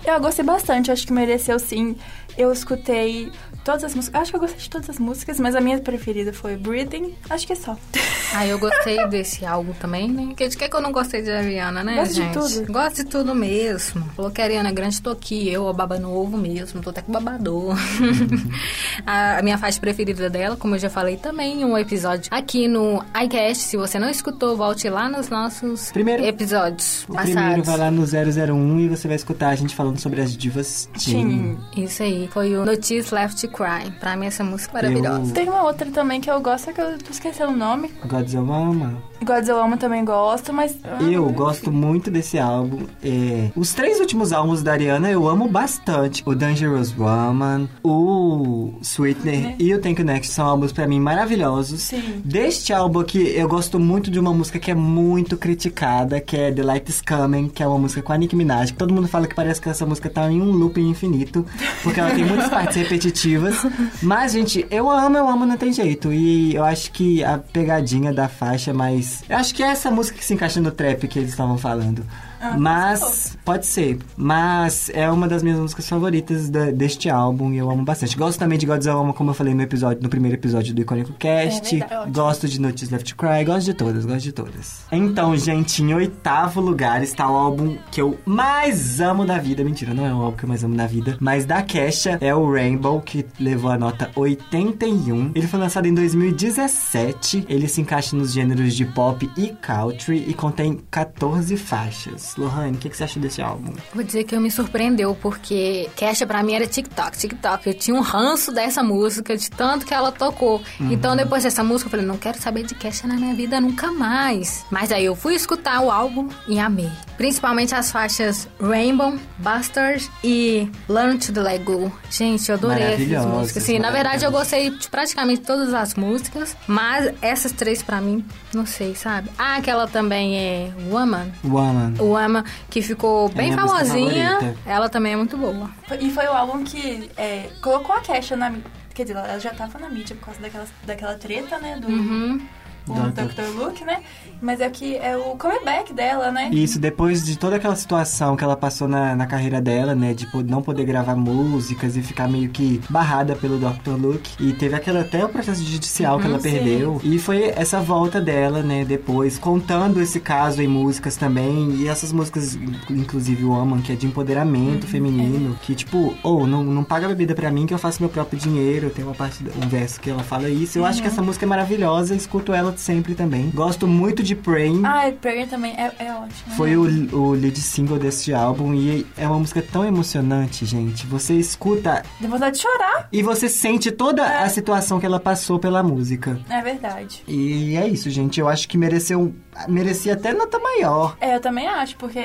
[0.05, 1.97] Eu gostei bastante, acho que mereceu sim.
[2.37, 3.31] Eu escutei
[3.65, 4.23] todas as músicas.
[4.23, 7.15] Acho que eu gostei de todas as músicas, mas a minha preferida foi Breathing.
[7.31, 7.77] Acho que é só.
[8.35, 10.25] Ah, eu gostei desse álbum também, né?
[10.29, 12.33] Porque de que que eu não gostei de Ariana, né, Gosto de gente?
[12.33, 12.73] tudo.
[12.73, 14.03] Gosto de tudo mesmo.
[14.17, 17.13] Falou que a Ariana Grande tô aqui, eu, a baba novo mesmo, tô até com
[17.13, 17.77] babador.
[19.07, 22.67] a, a minha faixa preferida dela, como eu já falei também em um episódio aqui
[22.69, 23.65] no iCast.
[23.65, 27.35] Se você não escutou, volte lá nos nossos Primeiro- episódios O passados.
[27.35, 30.89] primeiro vai lá no 001 e você vai escutar a gente falando sobre as divas.
[30.99, 31.59] Teen.
[31.77, 33.91] Isso aí, foi o Notice Left to Cry.
[34.01, 35.35] Pra mim, essa música é maravilhosa.
[35.35, 37.93] Tem uma outra também que eu gosto, é que eu tô esquecendo o nome.
[38.07, 39.12] Godzilla.
[39.25, 40.77] Godzilla também gosto, mas.
[41.01, 42.81] Eu gosto muito desse álbum.
[43.03, 46.23] É, os três últimos álbuns da Ariana eu amo bastante.
[46.27, 51.83] O Dangerous Woman, o Sweetener e o Thank You Next são álbuns pra mim maravilhosos.
[51.83, 52.23] Sim.
[52.25, 56.53] Deste álbum aqui, eu gosto muito de uma música que é muito criticada, que é
[56.53, 58.73] The Light Is Coming, que é uma música com a Nicki Minaj.
[58.73, 61.45] Que todo mundo fala que parece que essa música tá em um looping infinito,
[61.83, 63.55] porque ela tem muitas partes repetitivas.
[64.03, 66.13] Mas, gente, eu amo, eu amo, não tem jeito.
[66.13, 69.12] E eu acho que a pegadinha da faixa é mais.
[69.29, 72.05] Eu acho que é essa música que se encaixa no trap que eles estavam falando.
[72.43, 73.99] Ah, Mas, pode ser.
[74.17, 78.17] Mas é uma das minhas músicas favoritas da- deste álbum e eu amo bastante.
[78.17, 81.77] Gosto também de Godzilla como eu falei no episódio, no primeiro episódio do Icônico Cast.
[81.77, 84.83] É verdade, gosto de Notice Left to Cry, gosto de todas, gosto de todas.
[84.91, 89.63] Então, gente, em oitavo lugar está o álbum que eu mais amo da vida.
[89.63, 91.17] Mentira, não é o álbum que eu mais amo na vida.
[91.21, 95.31] Mas da Kesha é o Rainbow, que levou a nota 81.
[95.35, 97.45] Ele foi lançado em 2017.
[97.49, 102.32] Ele se encaixa nos gêneros de pop e country e contém 14 faixas.
[102.41, 103.73] Lohane, o que, que você acha desse álbum?
[103.95, 107.67] Vou dizer que me surpreendeu, porque Kesha pra mim era TikTok, TikTok.
[107.67, 110.63] Eu tinha um ranço dessa música, de tanto que ela tocou.
[110.81, 113.93] Então depois dessa música eu falei, não quero saber de Kesha na minha vida nunca
[113.93, 114.65] mais.
[114.71, 116.91] Mas aí eu fui escutar o álbum e amei.
[117.23, 121.93] Principalmente as faixas Rainbow, Busters e Learn to the Let Go.
[122.11, 123.63] Gente, eu adorei essas músicas.
[123.63, 128.25] Sim, na verdade eu gostei de praticamente todas as músicas, mas essas três pra mim,
[128.53, 129.31] não sei, sabe?
[129.39, 131.31] Ah, aquela também é Woman.
[131.45, 131.95] Woman.
[132.25, 135.71] Ama, que ficou bem minha música famosinha, ela também é muito boa.
[136.01, 138.53] E foi o álbum que é, colocou a Kesha na.
[138.93, 141.79] Quer dizer, ela já tava na mídia por causa daquela, daquela treta, né?
[141.81, 142.41] Do, Uhum.
[142.87, 143.43] Com o Do- Dr.
[143.59, 144.01] Luke, né?
[144.41, 146.51] Mas é que é o comeback dela, né?
[146.53, 150.13] Isso, depois de toda aquela situação que ela passou na, na carreira dela, né?
[150.15, 153.91] De não poder gravar músicas e ficar meio que barrada pelo Dr.
[153.97, 154.33] Luke.
[154.41, 156.51] E teve aquela, até o processo judicial que ela sim.
[156.51, 157.01] perdeu.
[157.05, 158.85] E foi essa volta dela, né?
[158.85, 161.71] Depois, contando esse caso em músicas também.
[161.77, 165.57] E essas músicas, inclu- inclusive o Woman, que é de empoderamento feminino.
[165.63, 168.91] Que tipo, ou não, não paga bebida pra mim que eu faço meu próprio dinheiro.
[168.91, 170.79] Tem uma parte, um verso que ela fala isso.
[170.79, 172.15] Eu acho que essa música é maravilhosa.
[172.17, 173.51] Escuto ela sempre também.
[173.55, 174.83] Gosto muito de Praying.
[174.85, 176.55] Ah, Prayer também é, é ótimo.
[176.57, 176.83] Foi o,
[177.17, 181.07] o lead single deste álbum e é uma música tão emocionante, gente.
[181.07, 183.09] Você escuta Deu vontade de chorar.
[183.13, 186.39] e você sente toda a situação que ela passou pela música.
[186.49, 187.23] É verdade.
[187.27, 188.41] E é isso, gente.
[188.41, 189.35] Eu acho que mereceu.
[189.69, 191.17] Merecia até nota maior.
[191.21, 192.21] É, eu também acho, porque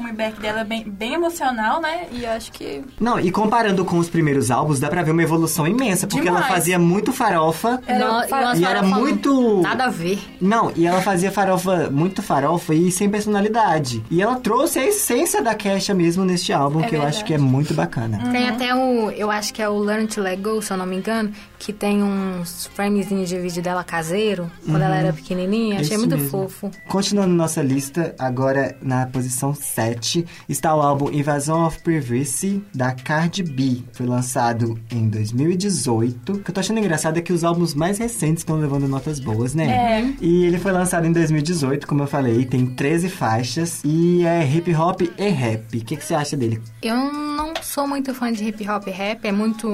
[0.00, 2.06] comeback dela é bem, bem emocional, né?
[2.12, 2.82] E eu acho que.
[2.98, 6.40] Não, e comparando com os primeiros álbuns, dá pra ver uma evolução imensa, porque ela
[6.40, 6.54] Demais.
[6.54, 7.80] fazia muito farofa.
[7.86, 10.18] Era umas E era muito- Nada a ver.
[10.40, 14.02] Não, e ela fazia farofa, muito farofa e sem personalidade.
[14.10, 17.24] E ela trouxe a essência da Kesha mesmo neste álbum, É que eu acho verdade.
[17.24, 18.18] que é muito bacana.
[18.30, 20.86] Tem até o, eu acho que é o Learn to Let Go, se eu não
[20.86, 25.78] me engano, que tem uns framezinhos de vídeo dela caseiro, quando ela era pequenininha.
[25.78, 26.30] Achei Isso muito mesmo.
[26.30, 26.70] fofo.
[26.88, 33.42] Continuando nossa lista, agora na posição 7 está o álbum Invasion of Privacy da Cardi
[33.42, 33.82] B.
[33.92, 36.32] Foi lançado em 2018.
[36.32, 39.20] O que eu tô achando engraçado é que os álbuns mais recentes estão levando notas
[39.20, 39.66] boas, né?
[40.00, 40.14] É.
[40.18, 44.74] E ele foi lançado em 2018, como eu falei, tem 13 faixas e é hip
[44.74, 45.76] hop e rap.
[45.76, 46.58] O que, que você acha dele?
[46.82, 49.68] Eu não sou muito fã de hip hop e rap, é muito.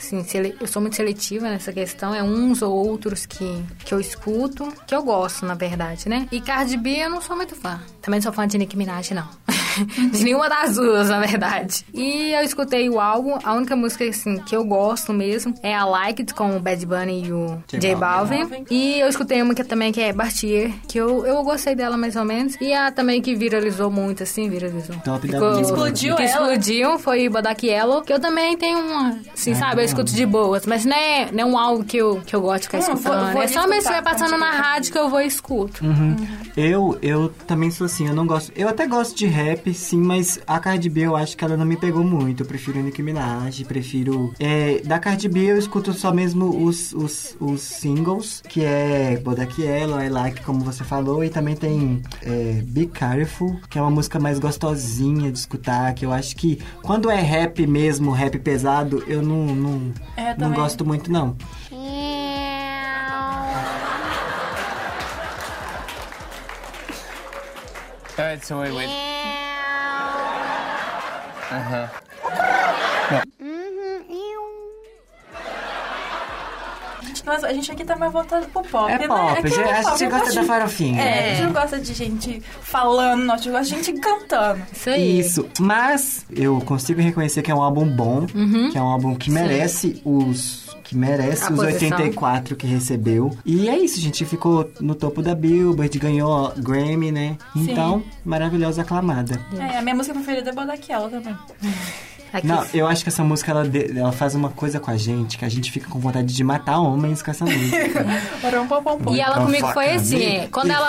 [0.00, 4.00] Assim, sele- eu sou muito seletiva nessa questão, é uns ou outros que, que eu
[4.00, 6.26] escuto, que eu gosto, na verdade, né?
[6.32, 7.78] E Cardi B eu não sou muito fã.
[8.00, 9.28] Também não sou fã de Nicki Minaj, não.
[10.10, 11.84] de nenhuma das duas, na verdade.
[11.94, 15.84] E eu escutei o álbum, a única música, assim, que eu gosto mesmo é a
[15.84, 18.38] Like It, com o Bad Bunny e o J Balvin.
[18.46, 18.64] Balvin.
[18.70, 22.16] E eu escutei uma que também que é Bartier, que eu, eu gostei dela mais
[22.16, 22.56] ou menos.
[22.60, 24.96] E a também que viralizou muito, assim, viralizou.
[25.04, 25.60] Top da Ficou- vida.
[25.62, 26.30] Explodiu que ela.
[26.54, 30.66] explodiu foi Bodak Yellow, que eu também tenho uma, assim, sabe, eu escuto de boas,
[30.66, 32.82] mas não é, não é um álbum que eu, que eu gosto de ficar Hum,
[32.82, 33.32] vou- escutando.
[33.32, 35.84] vou é só mesmo se escutar estiver passando na rádio que eu vou e escuto.
[36.56, 38.52] Eu, eu também sou assim, eu não gosto.
[38.56, 41.56] Eu até gosto de rap, rap, sim, mas a Cardi B eu acho que ela
[41.56, 42.42] não me pegou muito.
[42.42, 44.34] Eu prefiro Nicki Minaj, prefiro...
[44.38, 49.60] É, da Cardi B eu escuto só mesmo os, os, os singles, que é Bodak
[49.62, 53.90] Yellow, I Like, como você falou, e também tem é, Be Careful, que é uma
[53.90, 59.02] música mais gostosinha de escutar, que eu acho que quando é rap mesmo, rap pesado,
[59.06, 59.79] eu não, não,
[60.16, 60.60] É, eu não também.
[60.60, 61.36] gosto muito, não.
[68.18, 68.90] Alright, so wait, wait.
[71.50, 71.88] Uh-huh.
[77.30, 79.06] Gente, nós- a gente aqui tá mais voltado pro pop, É né?
[79.06, 81.00] pop, é a gente pop, eu gosta gosto da de- farofinha.
[81.00, 81.34] É, a É.
[81.34, 84.62] gente não gosta de gente falando, nós gosta de gente cantando.
[84.72, 85.18] Isso aí.
[85.20, 88.26] Isso, mas eu consigo reconhecer que é um álbum bom,
[88.70, 91.88] que é um álbum que merece os que merece A os posição.
[91.88, 93.30] 84 que recebeu.
[93.46, 97.38] E é isso, gente, ficou no topo da Billboard, ganhou Grammy, né?
[97.54, 99.40] Então, maravilhosa aclamada.
[99.56, 100.52] É, a minha música preferida é
[100.90, 101.36] Yellow também.
[102.32, 102.46] Aqui.
[102.46, 103.64] Não, eu acho que essa música ela,
[103.96, 106.80] ela faz uma coisa com a gente que a gente fica com vontade de matar
[106.80, 107.60] homens com essa música.
[109.12, 110.88] E ela comigo foi assim, quando ela,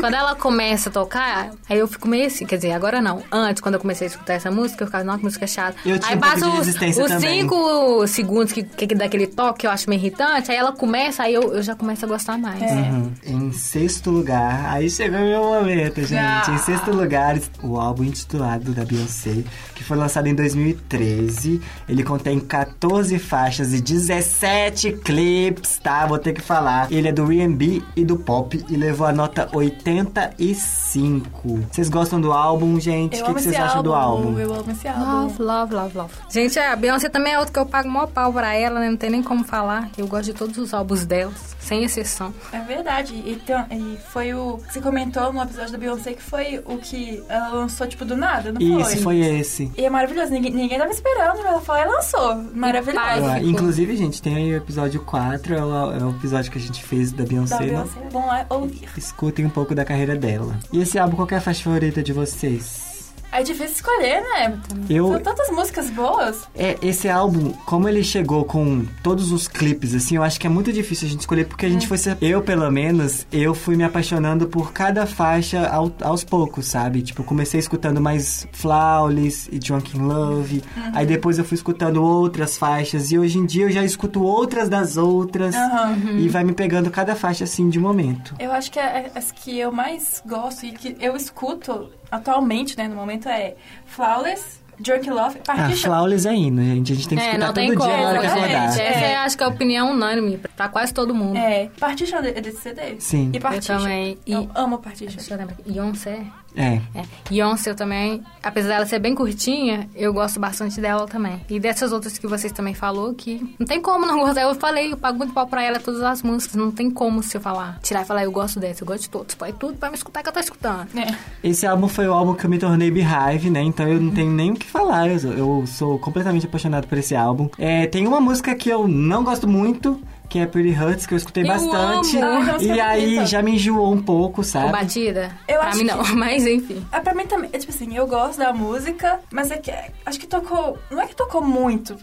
[0.00, 3.22] quando ela começa a tocar, aí eu fico meio assim, quer dizer, agora não.
[3.30, 5.76] Antes, quando eu comecei a escutar essa música, eu ficava, nossa, que música chata.
[5.84, 7.40] Eu tinha aí um pouco passa de os, os também.
[7.40, 11.34] cinco segundos que, que daquele toque que eu acho meio irritante, aí ela começa, aí
[11.34, 12.60] eu, eu já começo a gostar mais.
[12.60, 13.12] Uhum.
[13.24, 16.14] Em sexto lugar, aí chegou meu momento, gente.
[16.18, 16.44] Ah.
[16.50, 19.42] Em sexto lugar, o álbum intitulado da Beyoncé,
[19.76, 21.60] que foi lançado em 2013.
[21.88, 26.06] Ele contém 14 faixas e 17 clipes, tá?
[26.06, 26.90] Vou ter que falar.
[26.90, 31.60] Ele é do R&B e do pop e levou a nota 85.
[31.70, 33.20] Vocês gostam do álbum, gente?
[33.22, 34.38] O que, vocês acham do álbum?
[34.38, 35.04] Eu amo esse álbum.
[35.04, 36.12] Love, love, love, love.
[36.30, 38.88] Gente, a Beyoncé também é outra que eu pago maior pau pra ela, né?
[38.90, 39.90] Não tem nem como falar.
[39.96, 42.32] Eu gosto de todos os álbuns dela, sem exceção.
[42.52, 43.14] É verdade.
[43.14, 44.58] E, tem- e foi o.
[44.68, 48.52] Você comentou no episódio da Beyoncé que foi o que ela lançou, tipo, do nada,
[48.52, 48.92] não foi?
[48.92, 49.65] Isso, foi esse.
[49.76, 50.30] E é maravilhoso.
[50.32, 51.40] Ninguém, ninguém tava esperando.
[51.40, 52.36] Ela falou e lançou.
[52.54, 53.00] Maravilhoso.
[53.24, 53.40] Ah.
[53.40, 56.82] Inclusive, gente, tem aí o episódio 4, é o, é o episódio que a gente
[56.82, 57.58] fez da Da Beyoncé.
[57.60, 57.66] né?
[57.66, 58.00] Beyoncé.
[58.10, 58.88] Vão lá ouvir.
[58.96, 60.58] Escutem um pouco da carreira dela.
[60.72, 62.95] E esse álbum, qual que é a faixa favorita de vocês?
[63.38, 64.58] É difícil escolher, né?
[64.88, 66.48] Eu, São tantas músicas boas.
[66.54, 70.50] é, esse álbum, como ele chegou com todos os clipes, assim, eu acho que é
[70.50, 71.98] muito difícil a gente escolher, porque a gente foi...
[71.98, 77.02] se- Eu, pelo menos, eu fui me apaixonando por cada faixa ao- aos poucos, sabe?
[77.02, 80.62] Tipo, comecei escutando mais Flawless e Drunk in Love,
[80.94, 84.68] aí depois eu fui escutando outras faixas, e hoje em dia eu já escuto outras
[84.68, 85.96] das outras, Aham.
[86.18, 88.34] e vai me pegando cada faixa, assim, de momento.
[88.38, 92.88] Eu acho que é- as que eu mais gosto e que eu escuto atualmente, né,
[92.88, 93.54] no momento é
[93.86, 95.88] Flawless, Drunk Love, Ah, Partition.
[95.88, 96.92] Flawless é hino, gente.
[96.92, 97.90] A gente tem que É, escutar não todo tem dia como.
[97.96, 98.64] na hora que acordar.
[98.68, 99.12] Essa É.
[99.12, 101.36] é, acho que é a opinião unânime pra quase todo mundo.
[101.38, 102.96] É, Partition é desse CD.
[102.98, 103.30] Sim.
[103.32, 103.74] E Partition.
[103.74, 104.18] Eu também.
[104.26, 105.16] E- Eu amo Partition.
[105.16, 105.56] Deixa eu lembrar.
[105.66, 106.26] Beyoncé.
[106.56, 106.80] É.
[106.94, 107.02] É.
[107.28, 111.40] Beyoncé eu também, apesar dela ser bem curtinha, eu gosto bastante dela também.
[111.50, 114.42] E dessas outras que vocês também falou, que não tem como não gostar.
[114.42, 116.56] Eu falei, eu pago muito pau pra ela todas as músicas.
[116.56, 119.10] Não tem como se eu falar, tirar e falar, eu gosto dessa, eu gosto de
[119.10, 119.34] todos.
[119.34, 120.88] Põe tudo pra me escutar que eu tô escutando.
[120.96, 121.14] É.
[121.44, 123.60] Esse álbum foi o álbum que eu me tornei Beehive, né?
[123.62, 125.08] Então eu não tenho nem o que falar.
[125.08, 127.48] Eu, sou- eu sou completamente apaixonado por esse álbum.
[127.58, 131.18] É, tem uma música que eu não gosto muito, que é Pretty Hurts, que eu
[131.18, 132.18] escutei Eu bastante.
[132.18, 132.62] amo.
[132.62, 133.26] E aí bonita.
[133.26, 134.72] já me enjoou um pouco, Com sabe?
[134.72, 135.30] batida?
[135.48, 136.84] Eu pra acho mim não, que- mas enfim.
[136.92, 139.72] Ah, pra mim também, é tipo assim, eu gosto da música, mas é que
[140.04, 140.78] acho que tocou.
[140.90, 141.96] Não é que tocou muito,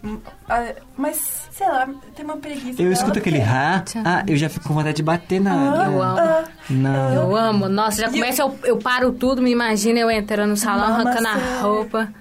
[0.49, 2.71] ah, mas sei lá, tem uma preguiça.
[2.81, 5.53] Eu dela, escuto aquele porque- rá, ah, eu já fico com vontade de bater na.
[5.53, 6.19] Ah, Eu amo.
[6.19, 7.13] ah, Não.
[7.13, 7.67] Eu amo.
[7.69, 11.27] Nossa, já começa, eu, eu paro tudo, me imagina eu entrando no salão, Mama arrancando
[11.27, 12.13] a roupa.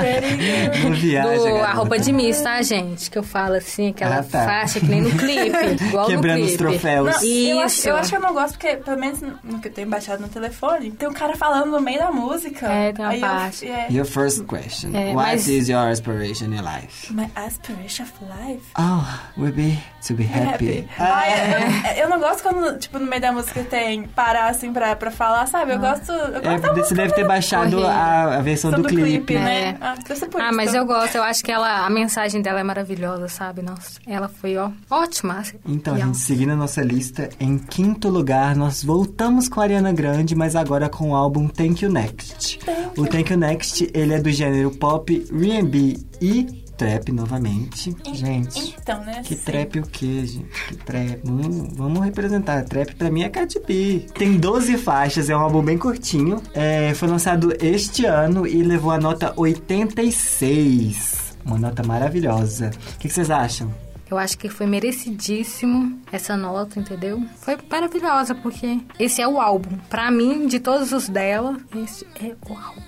[0.00, 3.10] very Não viaja, do, a roupa de Miss, tá, gente?
[3.10, 4.44] Que eu falo assim, aquela Ah, tá.
[4.44, 5.84] faixa que nem no clipe.
[5.88, 6.64] Igual Quebrando no os clipe.
[6.64, 7.06] troféus.
[7.06, 7.88] Não, eu, acho, Isso.
[7.88, 10.28] eu acho que eu não gosto, porque pelo menos no que eu tenho baixado no
[10.28, 12.66] telefone, tem um cara falando no meio da música.
[12.66, 13.66] É, tem uma Aí eu- parte.
[13.68, 14.90] é, Your first question.
[14.94, 17.12] É, What mas- is your aspiration in life?
[17.12, 18.12] My aspiration of
[18.46, 18.62] life.
[18.78, 19.04] Oh,
[19.40, 20.86] will be to be happy.
[20.98, 21.94] Ai, Ah.
[21.96, 25.10] eu, eu não gosto quando, tipo, no meio da música tem parar assim pra, pra
[25.10, 25.72] falar, sabe?
[25.72, 26.10] Eu gosto.
[26.12, 29.34] Eu gosto É, da você deve ter baixado a, a versão do, clipe.
[29.34, 29.70] né?
[29.70, 29.76] É.
[29.80, 29.94] Ah,
[30.40, 33.62] Ah, mas eu gosto, eu acho que ela, a mensagem dela é maravilhosa, sabe?
[33.62, 35.42] Nossa, ela foi, ó, ótima.
[35.66, 39.64] Então, E, ó, gente, seguindo a nossa lista, em quinto lugar, nós voltamos com a
[39.64, 42.58] Ariana Grande, mas agora com o álbum Thank You Next.
[42.96, 47.94] o Thank You Next, ele é do gênero pop, R&B e trap novamente.
[48.04, 49.22] En- Gente, Então, né?
[49.24, 50.64] que assim, trap o quê, gente?
[50.68, 51.20] Que trap?
[51.24, 52.64] Vamos, vamos representar.
[52.64, 54.06] Trap pra mim é Cardi B.
[54.14, 56.42] Tem 12 faixas, é um álbum bem curtinho.
[56.54, 61.36] É, foi lançado este ano e levou a nota 86.
[61.44, 62.70] Uma nota maravilhosa.
[62.94, 63.72] O que, que vocês acham?
[64.10, 67.22] Eu acho que foi merecidíssimo essa nota, entendeu?
[67.40, 69.76] Foi maravilhosa, porque esse é o álbum.
[69.88, 72.82] Pra mim, de todos os dela, esse é o álbum.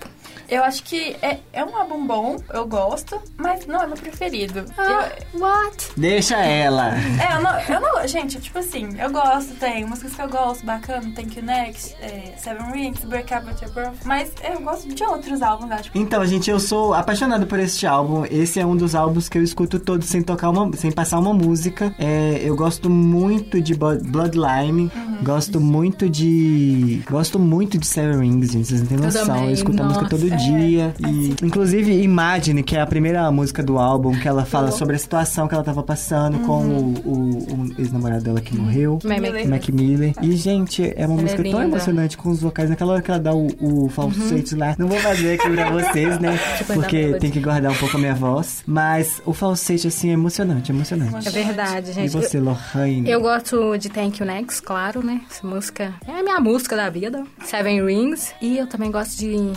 [0.48, 4.64] Eu acho que é, é um álbum bom, eu gosto, mas não é meu preferido.
[4.78, 5.88] Ah, Eu- what?
[5.96, 6.94] Deixa ela.
[6.96, 8.08] é, eu não, eu não.
[8.08, 12.34] Gente, tipo assim, eu gosto, tem músicas que eu gosto, bacana, Thank You Next, é,
[12.38, 15.90] Seven Rings, Break Up With Your Girlfriend, mas eu gosto de outros álbuns, acho.
[15.94, 18.24] Então, gente, eu sou apaixonado por este álbum.
[18.30, 21.32] Esse é um dos álbuns que eu escuto todo sem tocar uma, sem passar uma
[21.34, 21.94] música.
[21.98, 24.90] É, eu gosto muito de Bloodline,
[25.22, 28.66] gosto muito de, gosto muito de Seven Rings, gente.
[28.68, 29.44] Vocês não têm noção.
[29.46, 30.35] eu escuto a música nossa, todo é.
[30.36, 34.96] Dia e, inclusive, Imagine, que é a primeira música do álbum, que ela fala sobre
[34.96, 38.98] a situação que ela tava passando com o, o- o ex-namorado dela que morreu.
[39.04, 39.48] Mac- Miller.
[39.48, 40.12] Mac Miller.
[40.22, 42.70] E, gente, é uma é música tão emocionante com os vocais.
[42.70, 44.74] Naquela hora que ela dá o, o falsete lá.
[44.78, 46.38] Não vou fazer aqui pra vocês, né?
[46.72, 48.62] Porque tem que guardar um pouco a minha voz.
[48.66, 51.26] Mas o falsete, assim, é emocionante, é emocionante.
[51.28, 52.10] É verdade, E gente.
[52.10, 53.08] você, Lohane?
[53.08, 55.20] Eu gosto de Thank You Next, claro, né?
[55.30, 57.24] Essa música é a minha música da vida.
[57.44, 58.32] Seven Rings.
[58.40, 59.52] E eu também gosto de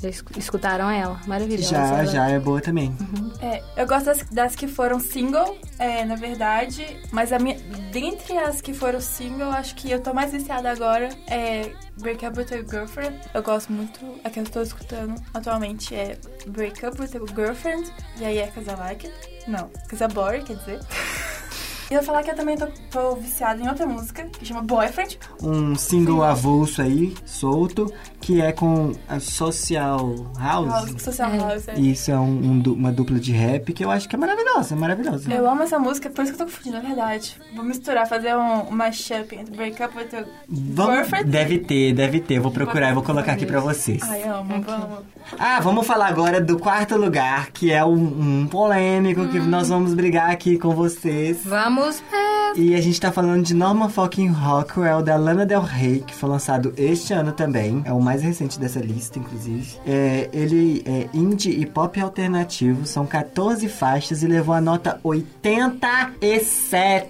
[0.00, 1.20] Já esc- escutaram ela?
[1.26, 1.70] Maravilhosa.
[1.70, 2.06] Já, ela.
[2.06, 2.94] já é boa também.
[3.40, 7.56] É, eu gosto das, das que foram single, é, na verdade, mas a minha,
[7.92, 12.38] dentre as que foram single, acho que eu tô mais viciada agora é Break Up
[12.38, 13.18] With Your Girlfriend.
[13.32, 17.90] Eu gosto muito, a que eu estou escutando atualmente é Break Up With Your Girlfriend,
[18.18, 19.50] e aí é Cause I Like It.
[19.50, 20.80] Não, Cause I Bore, quer dizer.
[21.90, 24.62] E eu vou falar que eu também tô, tô viciada em outra música, que chama
[24.62, 25.18] Boyfriend.
[25.42, 30.68] Um single avulso aí, solto, que é com a Social House.
[30.68, 31.36] House, Social É.
[31.38, 31.68] House.
[31.68, 31.78] é.
[31.78, 35.30] Isso é um- um uma dupla de rap que eu acho que é maravilhosa, maravilhosa.
[35.32, 37.36] Eu amo essa música, por isso que eu tô confundindo, na verdade.
[37.54, 41.30] Vou misturar, fazer um, um mashup entre Break Up With Your Vamos, Girlfriend.
[41.30, 42.34] deve ter, deve ter.
[42.38, 44.02] Eu vou procurar e vou colocar aqui pra vocês.
[44.02, 44.98] Ai, amo, vamos.
[45.38, 49.92] Ah, vamos falar agora do quarto lugar, que é um, um polêmico que nós vamos
[49.94, 51.40] brigar aqui com vocês.
[51.44, 51.73] Vamos.
[52.12, 56.14] É, E a gente tá falando de Norman Fucking Rockwell, da Lana Del Rey, que
[56.14, 57.82] foi lançado este ano também.
[57.84, 59.76] É o mais recente dessa lista, inclusive.
[59.86, 66.16] É, ele é indie e pop alternativo, são 14 faixas e levou a nota 87.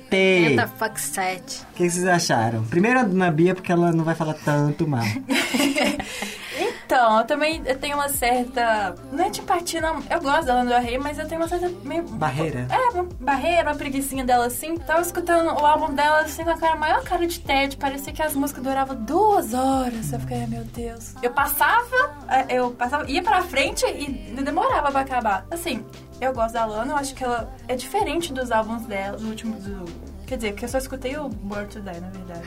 [0.08, 1.62] Tenta fuck set.
[1.72, 2.62] O que vocês acharam?
[2.64, 5.04] Primeiro na Bia, porque ela não vai falar tanto mal.
[6.84, 8.94] Então, eu também eu tenho uma certa.
[9.10, 10.02] Não é antipatia, não.
[10.10, 11.70] Eu gosto da Lana Del Rey, mas eu tenho uma certa.
[11.82, 12.02] Meio...
[12.02, 12.66] Barreira?
[12.70, 14.76] É, uma barreira, uma preguicinha dela assim.
[14.76, 17.78] Tava escutando o álbum dela assim com a cara, maior cara de tédio.
[17.78, 20.12] Parecia que as músicas duravam duas horas.
[20.12, 21.14] Eu fiquei, meu Deus.
[21.22, 24.06] Eu passava, é, eu passava, ia pra frente e
[24.42, 25.46] demorava pra acabar.
[25.50, 25.84] Assim,
[26.20, 29.56] eu gosto da Lana, eu acho que ela é diferente dos álbuns dela, do último.
[29.56, 30.13] Do...
[30.26, 32.42] Quer dizer, porque eu só escutei o Born to Die, na verdade.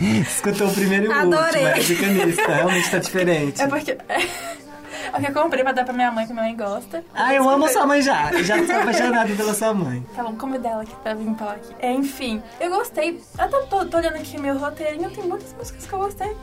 [0.00, 1.64] Escutou o primeiro e o Adorei.
[1.64, 2.54] último, é, fica nisso, tá?
[2.54, 3.62] realmente tá diferente.
[3.62, 3.96] É porque.
[5.06, 7.04] É porque eu comprei pra dar pra minha mãe, que minha mãe gosta.
[7.14, 8.32] Ah, eu amo sua mãe já.
[8.32, 10.04] Eu já sou apaixonada pela sua mãe.
[10.16, 11.72] Tá bom, como dela aqui pra vir falar aqui.
[11.78, 13.20] É, enfim, eu gostei.
[13.38, 16.36] Eu tô, tô, tô olhando aqui meu roteirinho, tem muitas músicas que eu gostei.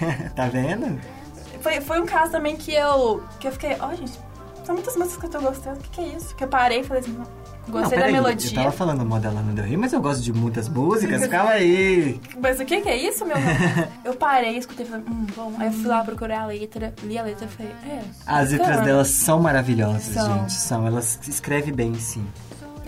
[0.34, 0.98] tá vendo?
[1.60, 4.12] Foi, foi um caso também que eu, que eu fiquei, ó, gente,
[4.64, 6.34] são muitas músicas que eu tô gostando, o que, que é isso?
[6.36, 7.20] Que eu parei e falei assim,
[7.68, 8.50] gostei não, da melodia.
[8.50, 11.26] Eu tava falando mal da Lana Del Rey, mas eu gosto de muitas músicas.
[11.28, 12.20] Calma aí.
[12.40, 13.36] Mas o que, que é isso, meu
[14.04, 15.52] eu parei, escutei e falei, hum, bom.
[15.58, 18.00] Aí eu fui lá procurar a letra, li a letra e falei, é.
[18.26, 20.40] As letras delas são maravilhosas, São.
[20.40, 20.52] gente.
[20.52, 20.86] São.
[20.86, 22.26] Elas escrevem bem, sim.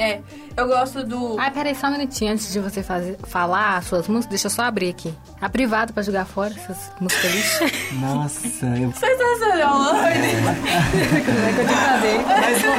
[0.00, 0.18] É,
[0.56, 1.38] eu gosto do.
[1.38, 4.50] Ai, peraí, só um minutinho antes de você fazer, falar as suas músicas, deixa eu
[4.50, 5.14] só abrir aqui.
[5.38, 7.94] A privada pra jogar fora essas músicas lixo.
[8.00, 8.90] Nossa, eu...
[8.92, 12.18] Sensacional, é que eu te falei.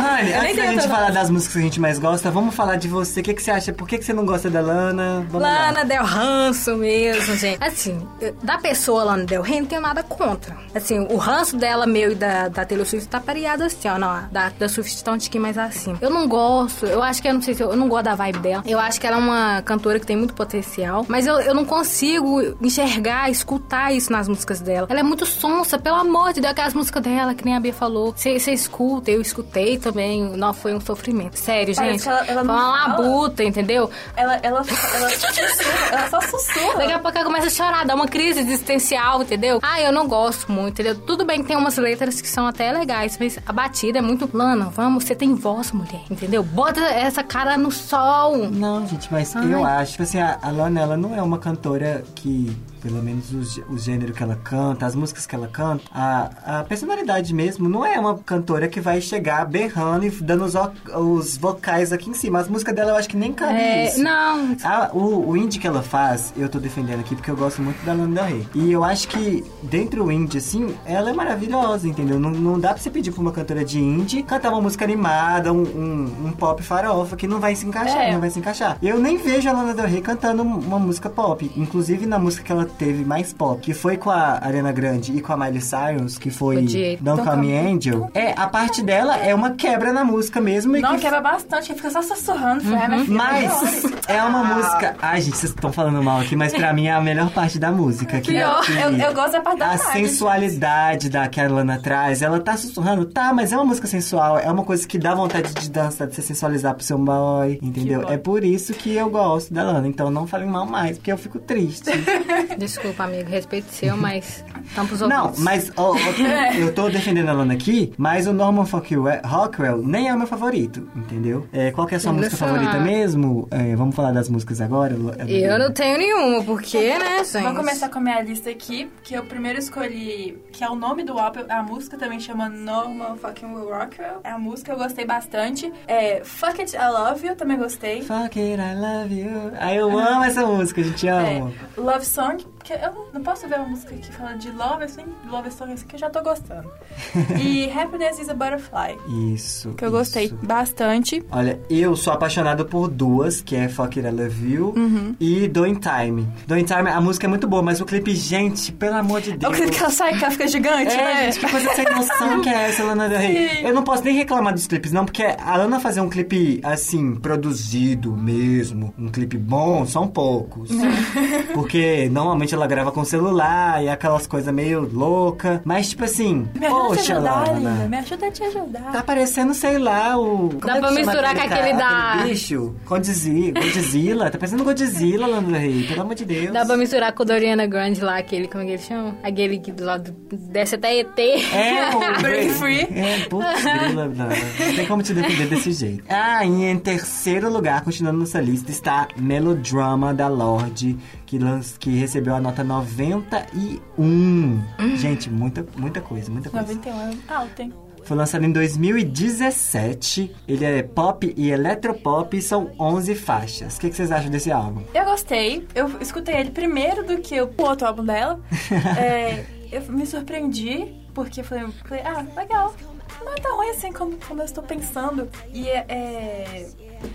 [0.02, 2.76] Mas, nem antes da gente falar das músicas que a gente mais gosta, vamos falar
[2.78, 3.20] de você.
[3.20, 3.72] O que, que você acha?
[3.72, 5.24] Por que, que você não gosta da Lana?
[5.30, 5.68] Vamos lá.
[5.68, 7.64] Lana Del ranço mesmo, gente.
[7.64, 8.02] Assim,
[8.42, 10.58] da pessoa Lana Del Rey, não tenho nada contra.
[10.74, 14.00] Assim, o ranço dela, meu e da, da Taylor Swift tá pareado assim, ó.
[14.00, 16.00] Não, da, da Swift tá um tiquinho mais acima.
[16.02, 18.14] Eu não gosto, eu acho que eu não sei se eu, eu não gosto da
[18.16, 18.64] vibe dela.
[18.68, 21.66] Eu acho que ela é uma cantora que tem muito potencial, mas eu, eu não
[21.66, 24.86] consigo enxergar, escutar isso nas músicas dela.
[24.90, 27.74] Ela é muito sonsa, pelo amor de Deus, aquelas músicas dela, que nem a Bia
[27.74, 28.14] falou.
[28.16, 30.22] Você escuta, eu escutei também.
[30.38, 31.38] Não, foi um sofrimento.
[31.38, 32.08] Sério, Parece gente.
[32.08, 33.90] ela- ela foi uma labuta, entendeu?
[34.16, 34.60] Ela, ela,
[34.94, 36.78] ela, sussurra, ela só sussurra.
[36.78, 39.60] Daqui a pouco ela começa a chorar, dá uma crise existencial, entendeu?
[39.62, 40.96] Ah, eu não gosto muito, entendeu?
[41.02, 44.30] Tudo bem que tem umas letras que são até legais, mas a batida é muito.
[44.34, 46.44] Lana, vamos, você tem voz, mulher, entendeu?
[46.44, 48.50] Bota essa cara no sol.
[48.50, 49.54] Não, gente, mas Ai.
[49.54, 53.32] eu acho que assim, a, a Lana, ela não é uma cantora que pelo menos
[53.58, 57.70] o, o gênero que ela canta, as músicas que ela canta, a, a personalidade mesmo
[57.70, 60.54] não é uma cantora que vai chegar berrando e dando os,
[60.96, 62.40] os vocais aqui em cima.
[62.40, 64.02] As músicas dela eu acho que nem cabe É, isso.
[64.04, 67.62] não, Ah, o, o indie que ela faz, eu tô defendendo aqui porque eu gosto
[67.62, 68.48] muito da Lana Del Rey.
[68.56, 72.20] E eu acho que dentro do indie, assim, ela é maravilhosa, entendeu?
[72.20, 75.52] Não, não dá pra você pedir pra uma cantora de indie cantar uma música animada,
[75.54, 78.14] um, um, um pop farofa que não vai se encaixar, É.
[78.14, 78.78] não vai se encaixar.
[78.82, 81.52] Eu nem vejo a Lana Del Rey cantando uma música pop.
[81.56, 85.22] Inclusive na música que ela teve mais pop, que foi com a Ariana Grande e
[85.22, 86.66] com a Miley Cyrus, que foi.
[87.00, 88.10] Don't Call Me Angel.
[88.14, 90.76] É, a parte dela é uma quebra na música mesmo.
[90.76, 92.64] e Não, que quebra bastante, fica só sussurrando.
[92.64, 93.06] Uhum.
[93.06, 94.96] filha, mas é uma música.
[95.02, 97.72] Ai, gente, vocês estão falando mal aqui, mas pra mim é a melhor parte da
[97.72, 98.20] música.
[98.22, 99.92] Que é Pior, que eu, eu gosto da parte da a Miley.
[99.94, 102.22] sensualidade da que a Lana traz.
[102.22, 104.38] Ela tá sussurrando, tá, mas é uma música sensual.
[104.40, 108.06] É uma coisa que dá vontade de dançar, de se sensualizar pro seu boy, entendeu?
[108.10, 109.88] É por isso que eu gosto da Lana.
[109.88, 111.90] Então não falem mal mais, porque eu fico triste.
[112.66, 114.44] desculpa, amigo, respeito seu, mas
[114.76, 115.96] tampos Não, mas ó, ó,
[116.58, 120.28] eu tô defendendo a Lana aqui, mas o Norman Rockwell, Rockwell nem é o meu
[120.28, 121.48] favorito, entendeu?
[121.52, 122.66] É, qual que é a sua música Impressionante.
[122.66, 123.48] favorita mesmo?
[123.52, 124.96] É, vamos falar das músicas agora?
[125.28, 127.44] Eu não tenho nenhuma, porque, né, gente?
[127.44, 131.04] Vou começar com a minha lista aqui, que eu primeiro escolhi, que é o nome
[131.04, 134.22] do álbum, a música também chama Normal Fucking Will Rockwell.
[134.24, 135.72] É a música, eu gostei bastante.
[135.88, 138.02] É Fuck It, I Love You, também gostei.
[138.04, 139.52] Fuck it, I love you.
[139.60, 141.52] Ai, eu amo essa música, a gente É, ama.
[141.78, 145.52] Love Song, que eu não- posso ver uma música que fala de love, assim, love
[145.52, 146.70] song assim, que eu já tô gostando.
[147.42, 148.98] e Happiness is a Butterfly,
[149.34, 149.70] Isso.
[149.74, 149.98] que eu isso.
[149.98, 151.24] gostei bastante.
[151.32, 155.16] Olha, eu sou apaixonado por duas, que é Fuck It, I Love You Uhum.
[155.20, 156.28] e Doing Time.
[156.48, 159.34] Doing Time, a música é muito boa, mas o clipe, gente, pelo amor de É
[159.36, 159.70] o Deus.
[159.70, 161.24] que ela sai, que ela fica gigante, É, né?
[161.32, 163.62] gente, que coisa sem noção que é essa, Lana Del Rey.
[163.64, 167.16] Eu não posso nem reclamar dos clipes, não, porque a Lana fazer um clipe, assim,
[167.16, 170.70] produzido mesmo, um clipe bom, são poucos.
[171.54, 175.62] porque normalmente ela grava com celular e aquelas coisas meio louca.
[175.66, 177.48] Mas, tipo assim, Me ajuda a te poxa, ajudar.
[177.52, 177.88] Lana.
[177.88, 178.92] Me ajuda a te ajudar.
[178.92, 180.50] Tá parecendo, sei lá, o.
[180.50, 182.76] como Dá é pra misturar com aquele da- aquele bicho?
[182.86, 183.62] Godzilla.
[183.62, 184.30] Godzilla.
[184.32, 185.84] Tá parecendo Godzilla, Lana Del Rey.
[185.88, 186.52] Pelo amor de Deus.
[186.54, 189.16] Dá pra misturar com o Doriana Grande lá, aquele, como é que ele chama?
[189.24, 191.18] Aquele que do lado desce até ET.
[191.20, 192.88] É, o Break Free.
[192.94, 194.28] É, putz, grila, não.
[194.28, 196.04] Não tem como te defender desse jeito.
[196.10, 200.98] Ah, e em terceiro lugar, continuando nessa lista, está Melodrama da Lorde,
[201.32, 204.62] que, lanç, que recebeu a nota 91.
[204.98, 206.74] Gente, muita, muita coisa, muita coisa.
[206.74, 207.74] 91 é alto, hein?
[208.04, 210.36] Foi lançado em 2017.
[210.46, 213.78] Ele é pop e eletropop e são 11 faixas.
[213.78, 214.84] O que, que vocês acham desse álbum?
[214.94, 215.66] Eu gostei.
[215.74, 218.38] Eu escutei ele primeiro do que o outro álbum dela.
[219.00, 222.76] É, eu me surpreendi, porque eu falei, falei, ah, legal.
[223.24, 225.30] Não é tão ruim assim como, como eu estou pensando.
[225.54, 225.86] E é.
[225.88, 226.68] é,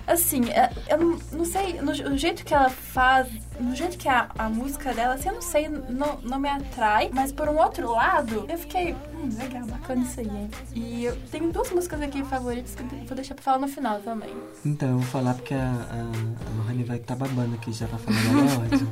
[0.07, 3.29] assim, é, eu não, não sei, no, o jeito que ela faz,
[3.61, 7.11] no jeito que a, a música dela, assim, eu não sei, não, não me atrai.
[7.13, 10.27] Mas por um outro lado, eu fiquei, hum, legal, bacana isso aí.
[10.29, 10.51] hein?
[10.75, 14.01] E eu tenho duas músicas aqui favoritas que eu vou deixar pra falar no final
[14.01, 14.31] também.
[14.65, 17.99] Então, eu vou falar porque a, a, a Lohane vai estar babando aqui já pra
[17.99, 18.87] falar da Lorde.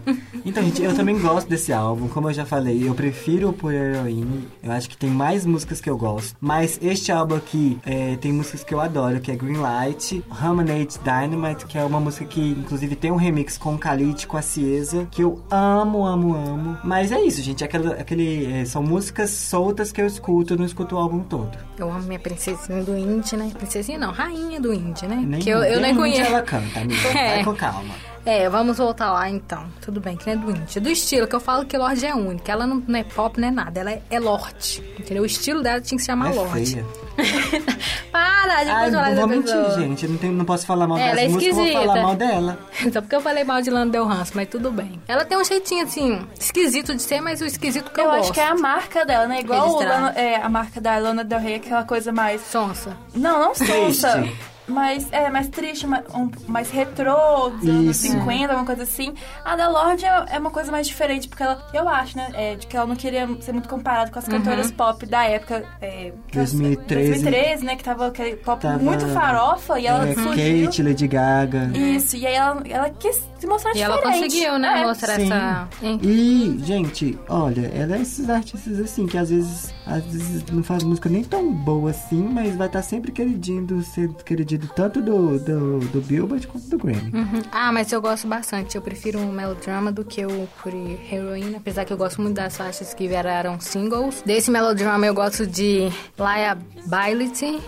[0.44, 2.08] Então, gente, eu também gosto desse álbum.
[2.08, 4.48] Como eu já falei, eu prefiro o Por Heroine.
[4.62, 6.36] Eu acho que tem mais músicas que eu gosto.
[6.40, 11.66] Mas este álbum aqui é, tem músicas que eu adoro, que é Greenlight, Harmonate Dynamite,
[11.66, 14.42] que é uma música que, inclusive, tem um remix com o Khalid, com a
[15.10, 16.78] Que eu amo, amo, amo.
[16.84, 17.64] Mas é isso, gente.
[17.64, 21.56] Aquela, aquele, é, são músicas soltas que eu escuto, eu não escuto o álbum todo.
[21.78, 23.50] Eu amo minha princesinha do indie, né?
[23.56, 25.22] Princesinha não, rainha do indie, né?
[25.26, 26.30] Nem, que eu, eu nem muito conheço.
[26.30, 26.94] ela canta, amiga.
[27.14, 27.36] É.
[27.36, 27.94] Vai com calma.
[28.26, 29.66] É, vamos voltar lá então.
[29.82, 30.80] Tudo bem, que não é do indie.
[30.80, 32.50] Do estilo, que eu falo que Lorde é única.
[32.50, 33.80] Ela não, não é pop, não é nada.
[33.80, 34.82] Ela é, é Lorde.
[34.98, 35.22] Entendeu?
[35.22, 36.72] O estilo dela tinha que se chamar é Lorde.
[36.72, 36.86] feia.
[38.10, 39.80] Para, Ai, depois falar não vou dessa mentir, pessoa.
[39.80, 40.04] gente.
[40.04, 42.14] Eu não, tenho, não posso falar mal Ela das é músicas, eu vou falar mal
[42.16, 42.58] dela.
[42.92, 45.00] Só porque eu falei mal de Lana Del Ranço, mas tudo bem.
[45.06, 48.22] Ela tem um jeitinho, assim, esquisito de ser, mas o esquisito que eu, Eu gosto.
[48.24, 49.40] acho que é a marca dela, né?
[49.40, 49.78] Igual.
[49.80, 52.96] Lana- é, a marca da Lana Del Rey, aquela coisa mais Sonsa.
[53.14, 54.24] Não, não sonsa.
[54.66, 58.12] Mas é mais triste, mais, um, mais retrô, dos anos Isso.
[58.12, 59.12] 50, uma coisa assim.
[59.44, 62.30] A da Lorde é, é uma coisa mais diferente, porque ela, eu acho, né?
[62.32, 65.64] É, de que ela não queria ser muito comparada com as cantoras pop da época.
[65.82, 67.08] É, que elas- 2013.
[67.10, 67.76] 2013, né?
[67.76, 70.64] Que tava aquele pop Tava- muito farofa e ela é, surgiu.
[70.66, 71.70] Kate, Lady Gaga.
[71.76, 74.22] Isso, e aí ela, ela quis se mostrar E ela diferente.
[74.22, 74.86] conseguiu, né, É.
[74.86, 75.24] mostrar Sim.
[75.26, 75.68] essa...
[75.82, 76.00] Hein?
[76.02, 80.82] E, gente, olha, ela é esses artistas assim, que às vezes, às vezes não faz
[80.82, 85.78] música nem tão boa assim, mas vai estar sempre queridinho ser queridinho tanto do, do,
[85.80, 87.10] do Billboard quanto do Grammy.
[87.12, 87.42] Uhum.
[87.52, 88.76] Ah, mas eu gosto bastante.
[88.76, 92.56] Eu prefiro o melodrama do que o Pretty Heroine, apesar que eu gosto muito das
[92.56, 94.22] faixas que viraram singles.
[94.24, 97.60] Desse melodrama eu gosto de Liability.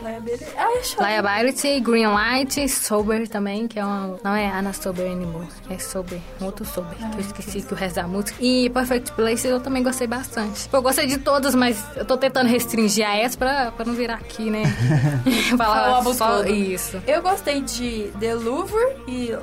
[0.56, 4.18] Ai, acho Liability, Green Light, Sober também, que é uma.
[4.22, 7.76] Não é Anna Sober Anymore, é Sober, um outro Sober, que eu esqueci que o
[7.76, 8.36] resto da música.
[8.40, 10.68] E Perfect Place eu também gostei bastante.
[10.72, 14.14] Eu gostei de todas, mas eu tô tentando restringir a essa pra, pra não virar
[14.14, 14.62] aqui, né?
[15.56, 16.48] Falar só todo.
[16.50, 17.00] isso.
[17.06, 19.36] Eu gostei de The Louvre e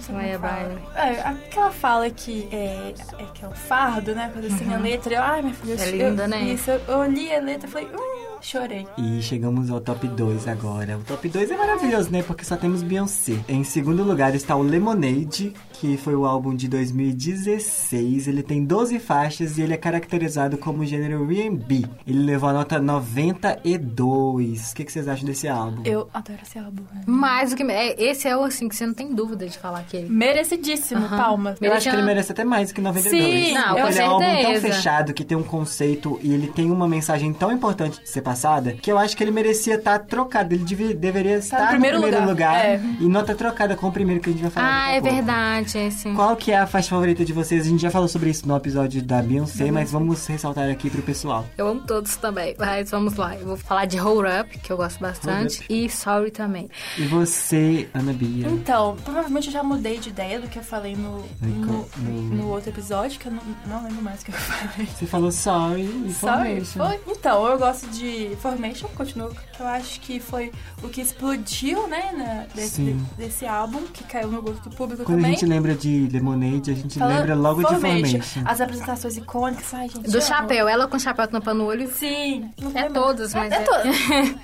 [0.00, 0.38] sei como Liability.
[0.40, 1.08] fala.
[1.08, 4.30] É, aquela fala que é, é que é o fardo, né?
[4.32, 5.14] Coisa assim, a letra.
[5.14, 5.74] Eu, ai, minha filha.
[5.80, 6.42] É eu, linda, né?
[6.42, 8.86] Isso, eu, eu li a letra e falei, hum, chorei.
[8.98, 10.98] E chegamos ao top 2 agora.
[10.98, 12.22] O top 2 é maravilhoso, né?
[12.22, 13.38] Porque só temos Beyoncé.
[13.48, 15.54] Em segundo lugar está o Lemonade,
[15.84, 18.26] que foi o álbum de 2016.
[18.26, 21.84] Ele tem 12 faixas e ele é caracterizado como gênero R&B.
[22.06, 24.72] Ele levou a nota 92.
[24.72, 25.82] O que, que vocês acham desse álbum?
[25.84, 26.82] Eu adoro esse álbum.
[26.94, 27.02] né?
[27.06, 27.62] Mais do que.
[27.64, 30.08] É, esse é o assim que você não tem dúvida de falar que ele.
[30.08, 31.16] Merecidíssimo, Aham.
[31.18, 31.58] palmas.
[31.60, 33.46] Eu acho que ele merece até mais que 92.
[33.48, 36.70] Sim, Não, ele é um álbum tão fechado que tem um conceito e ele tem
[36.70, 40.54] uma mensagem tão importante de ser passada que eu acho que ele merecia estar trocado.
[40.54, 40.64] Ele
[40.94, 42.54] deveria estar no no primeiro primeiro, lugar.
[42.54, 42.80] lugar, É.
[43.00, 44.84] e nota trocada com o primeiro que a gente vai falar.
[44.86, 45.14] Ah, é pouco.
[45.14, 45.73] verdade,
[46.14, 47.66] Qual que é a faixa favorita de vocês?
[47.66, 51.02] A gente já falou sobre isso no episódio da Beyoncé, mas vamos ressaltar aqui pro
[51.02, 51.44] pessoal.
[51.58, 53.36] Eu amo todos também, mas vamos lá.
[53.36, 56.68] Eu vou falar de Hold Up, que eu gosto bastante, e Sorry também.
[56.98, 58.46] E você, Ana Bia?
[58.48, 62.48] Então, provavelmente eu já mudei de ideia do que eu falei no, no, No- no
[62.48, 64.86] outro episódio, que eu não, não lembro mais o que eu falei.
[64.86, 67.00] Você falou sorry e Sorry, Formation.
[67.08, 70.52] Então, eu gosto de Formation, continuo, que eu acho que foi
[70.82, 72.82] o que explodiu, né, na- desse,
[73.16, 75.34] desse álbum, que caiu no gosto do público Quando a também.
[75.54, 78.18] Gente lembra de Lemonade, a gente Fala- lembra logo de Formation.
[78.44, 80.10] As apresentações icônicas, ai, gente.
[80.10, 80.26] Do amo.
[80.26, 81.88] chapéu, ela com chapéu tampando o olho.
[81.88, 82.50] Sim.
[82.74, 83.84] É todas, mas É, é- é todas.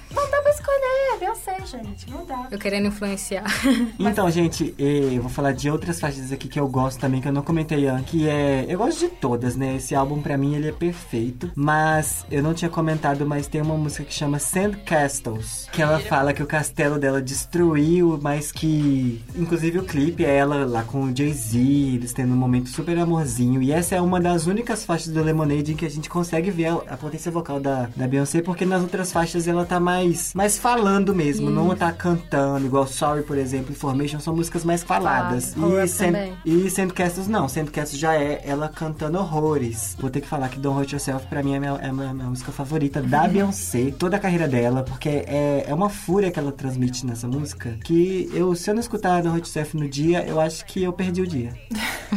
[0.60, 2.48] não dá pra escolher, Beyoncé, gente, não dá.
[2.50, 3.44] Eu querendo influenciar.
[3.98, 7.32] Então, gente, eu vou falar de outras faixas aqui que eu gosto também, que eu
[7.32, 8.64] não comentei antes, que é...
[8.68, 9.76] Eu gosto de todas, né?
[9.76, 11.50] Esse álbum, pra mim, ele é perfeito.
[11.54, 15.68] Mas, eu não tinha comentado, mas tem uma música que chama Sand Castles.
[15.72, 19.22] Que ela fala que o castelo dela destruiu, mas que...
[19.36, 23.62] Inclusive, o clipe é ela lá com o Jay-Z, eles tendo um momento super amorzinho.
[23.62, 26.66] E essa é uma das únicas faixas do Lemonade em que a gente consegue ver
[26.66, 30.49] a, a potência vocal da, da Beyoncé, porque nas outras faixas ela tá mais, mais
[30.58, 35.54] falando mesmo, não tá cantando, igual Sorry, por exemplo, e Formation são músicas mais faladas.
[35.54, 36.36] Claro, Hold e, também.
[36.44, 39.96] e Sand Castles não, Sand Castles já é ela cantando horrores.
[39.98, 42.14] Vou ter que falar que Don't Hurt Yourself pra mim é a minha, é minha-
[42.14, 46.38] minha música favorita da Beyoncé, toda a carreira dela, porque é, é uma fúria que
[46.38, 50.24] ela transmite nessa música, que eu, se eu não escutar Don't Hurt Yourself no dia,
[50.26, 51.52] eu acho que eu perdi o dia.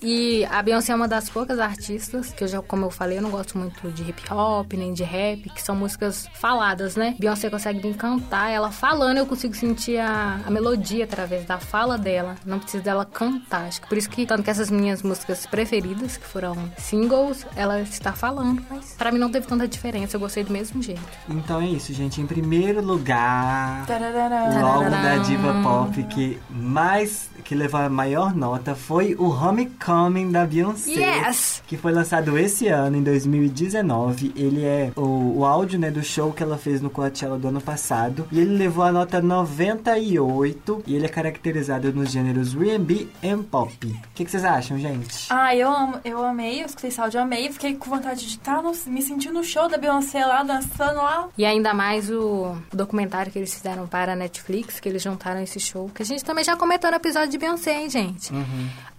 [0.00, 3.22] E a Beyoncé é uma das poucas artistas que eu já, como eu falei, eu
[3.22, 7.16] não gosto muito de hip hop nem de rap, que são músicas faladas, né?
[7.18, 11.96] Beyoncé consegue me encantar, ela falando, eu consigo sentir a, a melodia através da fala
[11.98, 12.36] dela.
[12.44, 13.66] Não preciso dela cantar.
[13.66, 17.80] Acho que por isso que, tanto que essas minhas músicas preferidas, que foram singles, ela
[17.80, 21.02] está falando, mas pra mim não teve tanta diferença, eu gostei do mesmo jeito.
[21.28, 22.20] Então é isso, gente.
[22.20, 24.60] Em primeiro lugar, Tararara.
[24.60, 30.30] o álbum da diva pop que mais que levou a maior nota foi o Homecoming
[30.30, 30.90] da Beyoncé.
[30.90, 31.62] Yes!
[31.66, 34.34] Que foi lançado esse ano, em 2019.
[34.36, 37.62] Ele é o, o áudio né, do show que ela fez no Coachella do ano
[37.62, 38.28] passado.
[38.30, 40.82] E ele levou a nota 98.
[40.86, 43.86] E ele é caracterizado nos gêneros R&B e pop.
[43.86, 45.28] O que, que vocês acham, gente?
[45.30, 47.50] Ah, eu, amo, eu amei, eu escutei esse áudio, eu amei.
[47.50, 51.30] Fiquei com vontade de estar, no, me sentir no show da Beyoncé lá, dançando lá.
[51.38, 55.58] E ainda mais o documentário que eles fizeram para a Netflix, que eles juntaram esse
[55.58, 55.88] show.
[55.94, 58.32] Que a gente também já comentou no episódio de Beyoncé, hein, gente?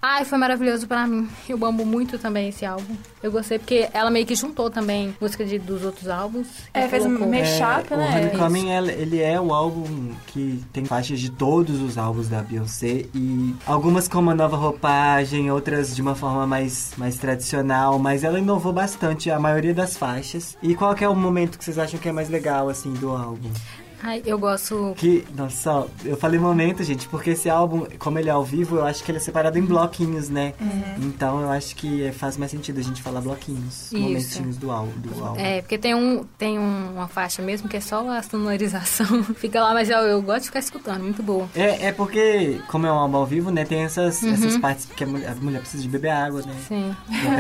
[0.02, 1.28] Ai, foi maravilhoso pra mim.
[1.48, 2.96] Eu amo muito também esse álbum.
[3.22, 6.48] Eu gostei porque ela meio que juntou também música de, dos outros álbuns.
[6.74, 8.32] É, fez um Mashup, o né?
[8.32, 13.06] Homecoming, ele ele é o álbum que tem faixas de todos os álbuns da Beyoncé
[13.14, 18.40] e algumas com uma nova roupagem, outras de uma forma mais, mais tradicional, mas ela
[18.40, 20.58] inovou bastante a maioria das faixas.
[20.64, 23.10] E qual que é o momento que vocês acham que é mais legal, assim, do
[23.10, 23.50] álbum?
[24.02, 24.94] Ai, eu gosto.
[24.98, 28.86] Que, nossa, eu falei momento, gente, porque esse álbum, como ele é ao vivo, eu
[28.86, 30.54] acho que ele é separado em bloquinhos, né?
[30.98, 33.98] Então eu acho que é- faz mais sentido a gente falar bloquinhos, Isso.
[34.00, 34.92] momentinhos do álbum.
[35.00, 35.40] Do álbum.
[35.40, 39.24] É, porque tem, um, tem um- uma faixa mesmo que é só a sonorização.
[39.36, 41.48] Fica lá, mas eu, eu gosto de ficar escutando, muito boa.
[41.56, 44.34] É, é porque, como é um álbum ao vivo, né, tem essas, Uhum.
[44.34, 46.54] essas partes que a mulher, a mulher precisa de beber água, né?
[46.68, 46.96] Sim.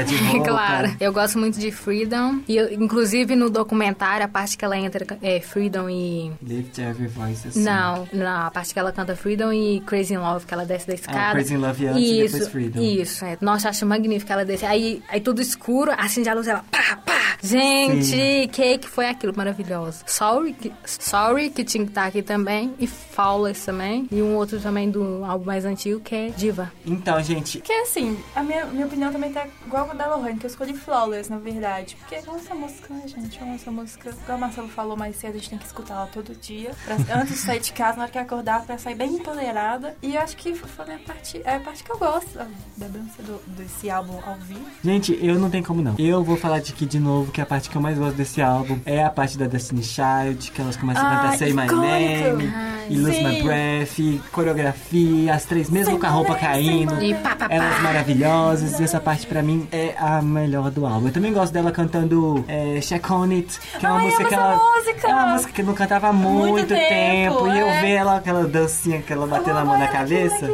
[0.06, 0.50] De roupa.
[0.50, 0.96] claro.
[1.00, 2.40] Eu gosto muito de Freedom.
[2.48, 6.32] E eu- inclusive no documentário, a parte que ela entra é Freedom e.
[6.50, 7.62] Lift every voice, assim.
[7.62, 10.88] Não, não, a parte que ela canta Freedom e Crazy in Love, que ela desce
[10.88, 11.20] da escada.
[11.20, 12.82] Ah, Crazy in Love antes e isso, depois Freedom.
[12.82, 13.38] Isso, é.
[13.40, 14.66] Nossa, acho magnífico ela desce.
[14.66, 17.09] Aí, aí tudo escuro, acende a luz, ela pá, pá.
[17.42, 20.04] Gente, Cake foi aquilo maravilhoso.
[20.06, 22.74] Sorry, que- Sorry, que tinha que estar aqui também.
[22.80, 24.08] E Flawless também.
[24.12, 26.72] E um outro também do álbum mais antigo, que é Diva.
[26.86, 30.38] Então, gente, Porque assim, a minha, minha opinião também tá igual com a da Lohane,
[30.40, 31.96] que eu escolhi Flawless, na verdade.
[32.00, 33.38] Porque eu amo essa música, né, gente?
[33.40, 34.10] Eu amo essa música.
[34.24, 36.72] Igual o Marcelo falou mais cedo, a gente tem que escutar ela todo dia.
[36.86, 39.96] pra- antes de sair de casa, na hora que acordar, pra sair bem empoderada.
[40.02, 42.38] E eu acho que foi a minha parte, é a parte que eu gosto
[42.78, 44.66] da dança do, desse álbum ao vivo.
[44.84, 45.96] Gente, eu não tenho como não.
[45.98, 48.42] Eu vou falar de aqui de novo que a parte que eu mais gosto desse
[48.42, 51.66] álbum é a parte da Destiny Child, que elas começam a Ah, cantar Say My.
[51.68, 53.44] Name, Ai, e Lose My.
[53.44, 56.42] Breath, coreografia, as três mesmo Say com a roupa name,
[56.88, 57.04] caindo.
[57.04, 57.54] E pá, pá, pá.
[57.56, 61.08] Elas maravilhosas, e essa parte pra mim é a melhor do álbum.
[61.08, 64.34] Eu também gosto dela cantando é, Check On It, que é uma Ai, música que
[64.34, 64.58] ela.
[64.58, 65.08] música!
[65.08, 67.82] É uma música que eu não cantava há muito, Muito tempo, E eu é.
[67.82, 70.48] ver ela, aquela dancinha que ela bateu na mão na cabeça.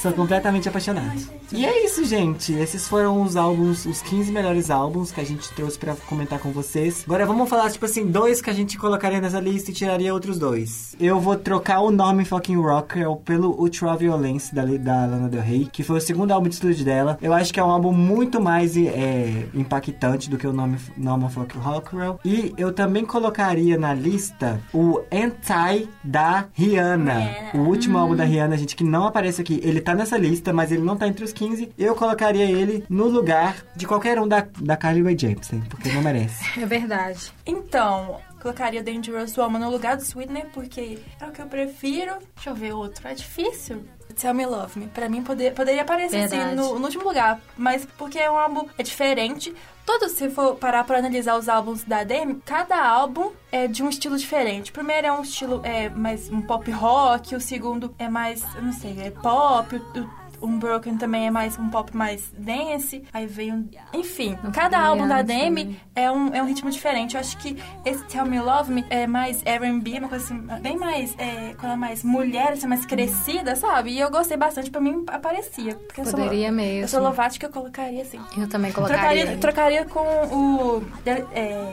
[0.00, 1.20] Sou completamente apaixonado.
[1.52, 2.52] E é isso, gente.
[2.52, 6.52] Esses foram os álbuns, os 15 melhores álbuns que a gente trouxe pra comentar com
[6.52, 7.02] vocês.
[7.04, 10.38] Agora vamos falar, tipo assim, dois que a gente colocaria nessa lista e tiraria outros
[10.38, 10.94] dois.
[11.00, 15.82] Eu vou trocar o nome Fucking Rocker pelo Ultraviolence da, da Lana Del Rey, que
[15.82, 17.18] foi o segundo álbum de estúdio dela.
[17.20, 21.28] Eu acho que é um álbum muito mais é, impactante do que o nome Norman
[21.28, 22.20] Fucking Rockwell.
[22.24, 27.50] E eu também colocaria na lista o Anti da Rihanna.
[27.54, 29.60] O último álbum da Rihanna, gente, que não aparece aqui.
[29.64, 31.72] Ele tá nessa lista, mas ele não tá entre os 15.
[31.78, 36.02] Eu colocaria ele no lugar de qualquer um da, da Carly Rae Jepsen, porque não
[36.02, 36.38] merece.
[36.58, 37.32] É verdade.
[37.46, 42.14] Então, colocaria Dangerous Woman no lugar do Sweetener, porque é o que eu prefiro.
[42.34, 43.06] Deixa eu ver outro.
[43.06, 43.84] É difícil.
[44.20, 44.86] Tell Me Love Me.
[44.88, 47.40] Pra mim, poder, poderia aparecer assim, no, no último lugar.
[47.56, 49.54] Mas porque é um álbum é diferente.
[49.88, 53.88] Todo, se for parar pra analisar os álbuns da Demi, cada álbum é de um
[53.88, 54.70] estilo diferente.
[54.70, 58.60] O primeiro é um estilo é, mais um pop rock, o segundo é mais, eu
[58.60, 60.10] não sei, é pop, o, o
[60.42, 63.02] Unbroken também é mais um pop mais dance.
[63.12, 63.68] Aí veio um...
[63.92, 67.14] Enfim, cada álbum da Demi é um, é um ritmo diferente.
[67.14, 70.76] Eu acho que esse Tell Me Love Me é mais R&B, uma coisa assim, bem
[70.76, 73.90] mais, é, quando é mais mulher, assim, mais crescida, sabe?
[73.90, 75.74] E eu gostei bastante, pra mim aparecia.
[75.74, 76.82] Porque eu sou, Poderia mesmo.
[76.82, 78.20] eu sou Lovatic, eu colocaria assim.
[78.36, 79.36] Eu também colocaria.
[79.38, 80.00] Trocaria, trocaria com
[80.34, 80.82] o...
[81.06, 81.72] É,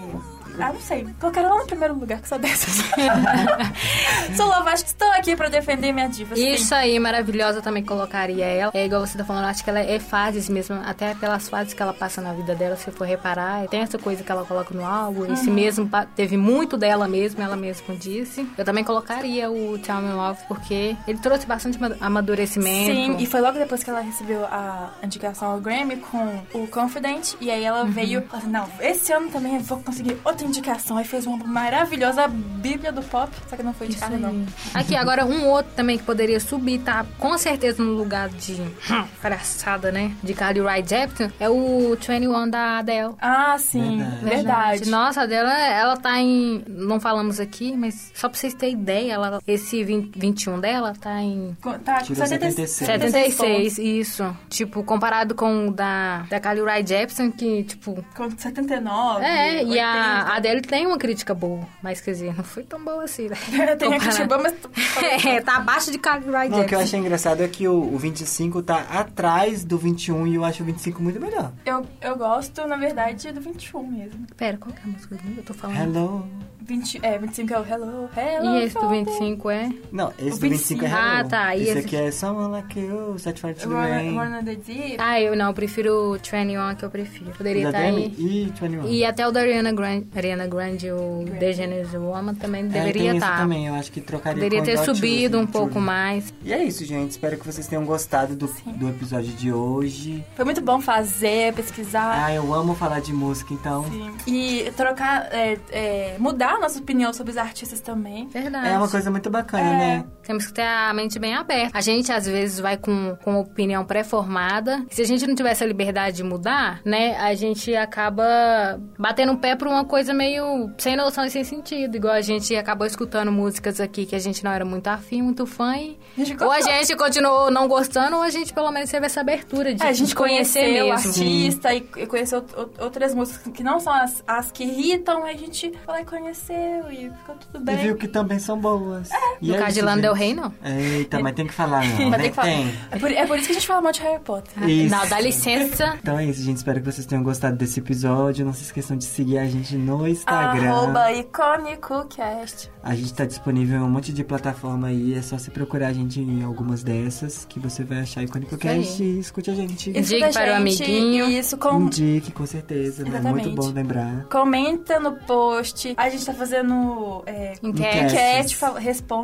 [0.60, 1.06] ah, não sei.
[1.20, 2.76] Colocaria lá no primeiro lugar, que sou dessas.
[4.36, 6.36] sou Lovatic, estou aqui pra defender minha diva.
[6.36, 6.54] sim.
[6.54, 8.72] Isso aí, maravilhosa, eu também colocaria ela.
[8.74, 11.82] É igual você tá falando, acho que ela é fases mesmo, até pelas fases que
[11.82, 13.68] ela passa na vida dela, se for reparar.
[13.68, 15.54] Tem essa coisa que ela coloca no álbum, esse Uhum.
[15.56, 18.48] mesmo, pa- teve muito dela mesmo, ela mesma disse.
[18.58, 22.94] Eu também colocaria o Tell Me Love, porque ele trouxe bastante ama- amadurecimento.
[22.94, 27.34] Sim, e foi logo depois que ela recebeu a indicação ao Grammy com o Confident.
[27.40, 30.35] E aí ela veio e falou assim: não, esse ano também eu vou conseguir outra
[30.44, 30.98] indicação.
[30.98, 34.46] Aí fez uma maravilhosa Bíblia do Pop, só que não foi indicada, não.
[34.74, 39.06] Aqui, agora um outro também que poderia subir, tá com certeza no lugar de hum,
[39.22, 40.12] palhaçada, né?
[40.24, 43.14] De Carly Rae Jepsen, é o 21 da Adele.
[43.22, 44.26] Ah, sim, Verdade.
[44.26, 44.90] verdade.
[44.90, 46.64] Nossa, a dela, ela tá em.
[46.68, 51.22] Não falamos aqui, mas só pra vocês terem ideia, ela, esse 20, 21 dela tá
[51.22, 51.56] em.
[51.84, 52.70] Tá, com Tirou 76.
[52.70, 54.38] 76, isso.
[54.50, 58.04] Tipo, comparado com o da, da Carly Rae Jepsen, que, tipo.
[58.16, 59.24] Com 79.
[59.26, 60.38] É, e a 80.
[60.38, 63.36] Adele tem uma crítica boa, mas quer dizer, não foi tão boa assim, né?
[63.78, 64.06] Tem a Comparado.
[64.06, 64.56] Cuxibã, mas...
[65.26, 67.98] É, tá abaixo de Carly Rae o que eu achei engraçado é que o, o
[67.98, 71.52] 25 tá atrás do 21 e eu acho o 25 muito melhor.
[71.66, 74.28] Eu, eu gosto, na verdade, do 21 mesmo.
[74.38, 75.78] Pera, qual que é a música que eu tô falando?
[75.78, 76.28] Hello.
[76.66, 78.56] 20, é, 25 é o Hello, Hello.
[78.58, 79.06] E esse do Father.
[79.06, 79.70] 25 é?
[79.92, 80.86] Não, esse O do 25 é 25.
[80.86, 80.96] Hello.
[80.98, 84.96] Ah, tá, e Esse, esse- aqui é Someone Like You, Set Fire to the Deep.
[84.98, 87.32] Ah, eu não, eu prefiro o 21 que eu prefiro.
[87.38, 88.16] Poderia estar Demi aí.
[88.18, 88.88] e 21.
[88.88, 93.14] E até o da Ariana Grande, Ariana Grande o The Generous Woman também É, deveria
[93.14, 93.38] estar.
[93.38, 96.34] também, eu acho que trocaria Poderia com ter subido um pouco mais.
[96.44, 97.12] E é isso, gente.
[97.12, 100.24] Espero que vocês tenham gostado do, do episódio de hoje.
[100.36, 102.26] Foi muito bom fazer, pesquisar.
[102.26, 103.84] Ah, eu amo falar de música, então.
[103.86, 104.12] Sim.
[104.28, 108.28] E trocar, é, é, mudar a nossa opinião sobre os artistas também.
[108.28, 108.68] Verdade.
[108.70, 109.78] É uma coisa muito bacana, É.
[109.78, 110.06] né?
[110.24, 111.78] Temos que ter a mente bem aberta.
[111.78, 114.84] A gente, às vezes, vai com, com opinião pré-formada.
[114.90, 119.38] Se a gente não tivesse a liberdade de mudar, né, a gente acaba batendo o
[119.38, 121.96] pé por uma coisa meio sem noção e sem sentido.
[121.96, 125.46] Igual a gente acabou escutando músicas aqui que a gente não era muito afim, muito
[125.46, 125.76] fã.
[125.78, 125.98] E...
[126.40, 129.74] A Ou a gente continuou não gostando, ou a gente pelo menos teve essa abertura
[129.74, 133.64] de É, a gente conhecer conheceu o artista e, e conheceu o- outras músicas que
[133.64, 136.02] não são as, as que irritam, a gente foi lá
[136.50, 137.78] e conheceu e ficou tudo E bem.
[137.78, 139.10] viu que também são boas.
[139.42, 140.14] E No é caso de Lana Del.
[140.14, 140.54] Rey, não.
[140.64, 142.10] Eita, mas tem que falar, não.
[142.10, 142.18] Mas né?
[142.20, 142.48] tem que falar.
[142.48, 142.74] Tem.
[142.92, 144.54] É por, é por isso que a gente fala mal de Harry Potter.
[144.70, 144.96] Isso.
[144.96, 145.98] Não, dá licença.
[146.02, 146.58] Então é isso, gente.
[146.58, 148.46] Espero que vocês tenham gostado desse episódio.
[148.46, 150.70] Não se esqueçam de seguir a gente no Instagram.
[150.70, 152.72] Arroba IcônicoCast.
[152.84, 155.14] A gente tá disponível em um monte de plataforma aí.
[155.16, 158.68] É só você procurar a gente em algumas dessas que você vai achar Icônico Isso
[158.68, 158.80] aí.
[158.84, 159.90] Cast e escute a gente.
[159.90, 161.26] Indique para o amiguinho.
[161.30, 163.04] Isso, com, Indique, com certeza.
[163.04, 163.10] né?
[163.10, 163.48] Exatamente.
[163.50, 164.26] Muito bom lembrar.
[164.30, 165.94] comenta no post.
[165.98, 167.98] A gente tá fazendo é, Enquete.
[167.98, 168.14] Enquete.
[168.14, 168.56] enquete,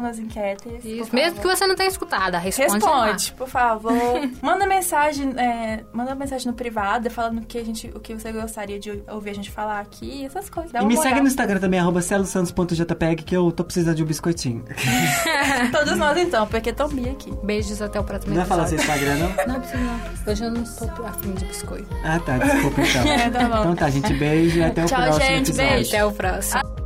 [0.02, 0.86] fala- responda as enquetes.
[0.86, 1.10] Isso.
[1.10, 3.94] por Mesmo que você não tenha escutado, responde, Responde, por favor.
[4.42, 8.32] manda mensagem, é, manda mensagem no privado falando o que, a gente, o que você
[8.32, 10.72] gostaria de ouvir a gente falar aqui, essas coisas.
[10.72, 11.10] Dá E me moral.
[11.10, 14.64] segue no Instagram também, arroba celosantos.jpg, que eu tô precisando de um biscoitinho.
[15.72, 17.30] Todos nós então, porque estão bi aqui.
[17.30, 17.38] lá.
[17.44, 18.78] Beijos até o próximo Não vai falar seu.
[18.78, 19.32] Instagram, não?
[19.54, 20.02] Não precisa não.
[20.32, 21.88] Hoje eu não tô afim de biscoito.
[22.04, 22.38] Ah, tá.
[22.38, 23.12] Desculpa, então.
[23.12, 23.60] É, tá bom.
[23.62, 24.14] Então tá, gente.
[24.14, 25.72] Beijo e até o Tchau, próximo gente, episódio.
[25.72, 25.90] beijo.
[25.90, 26.81] Até o próximo.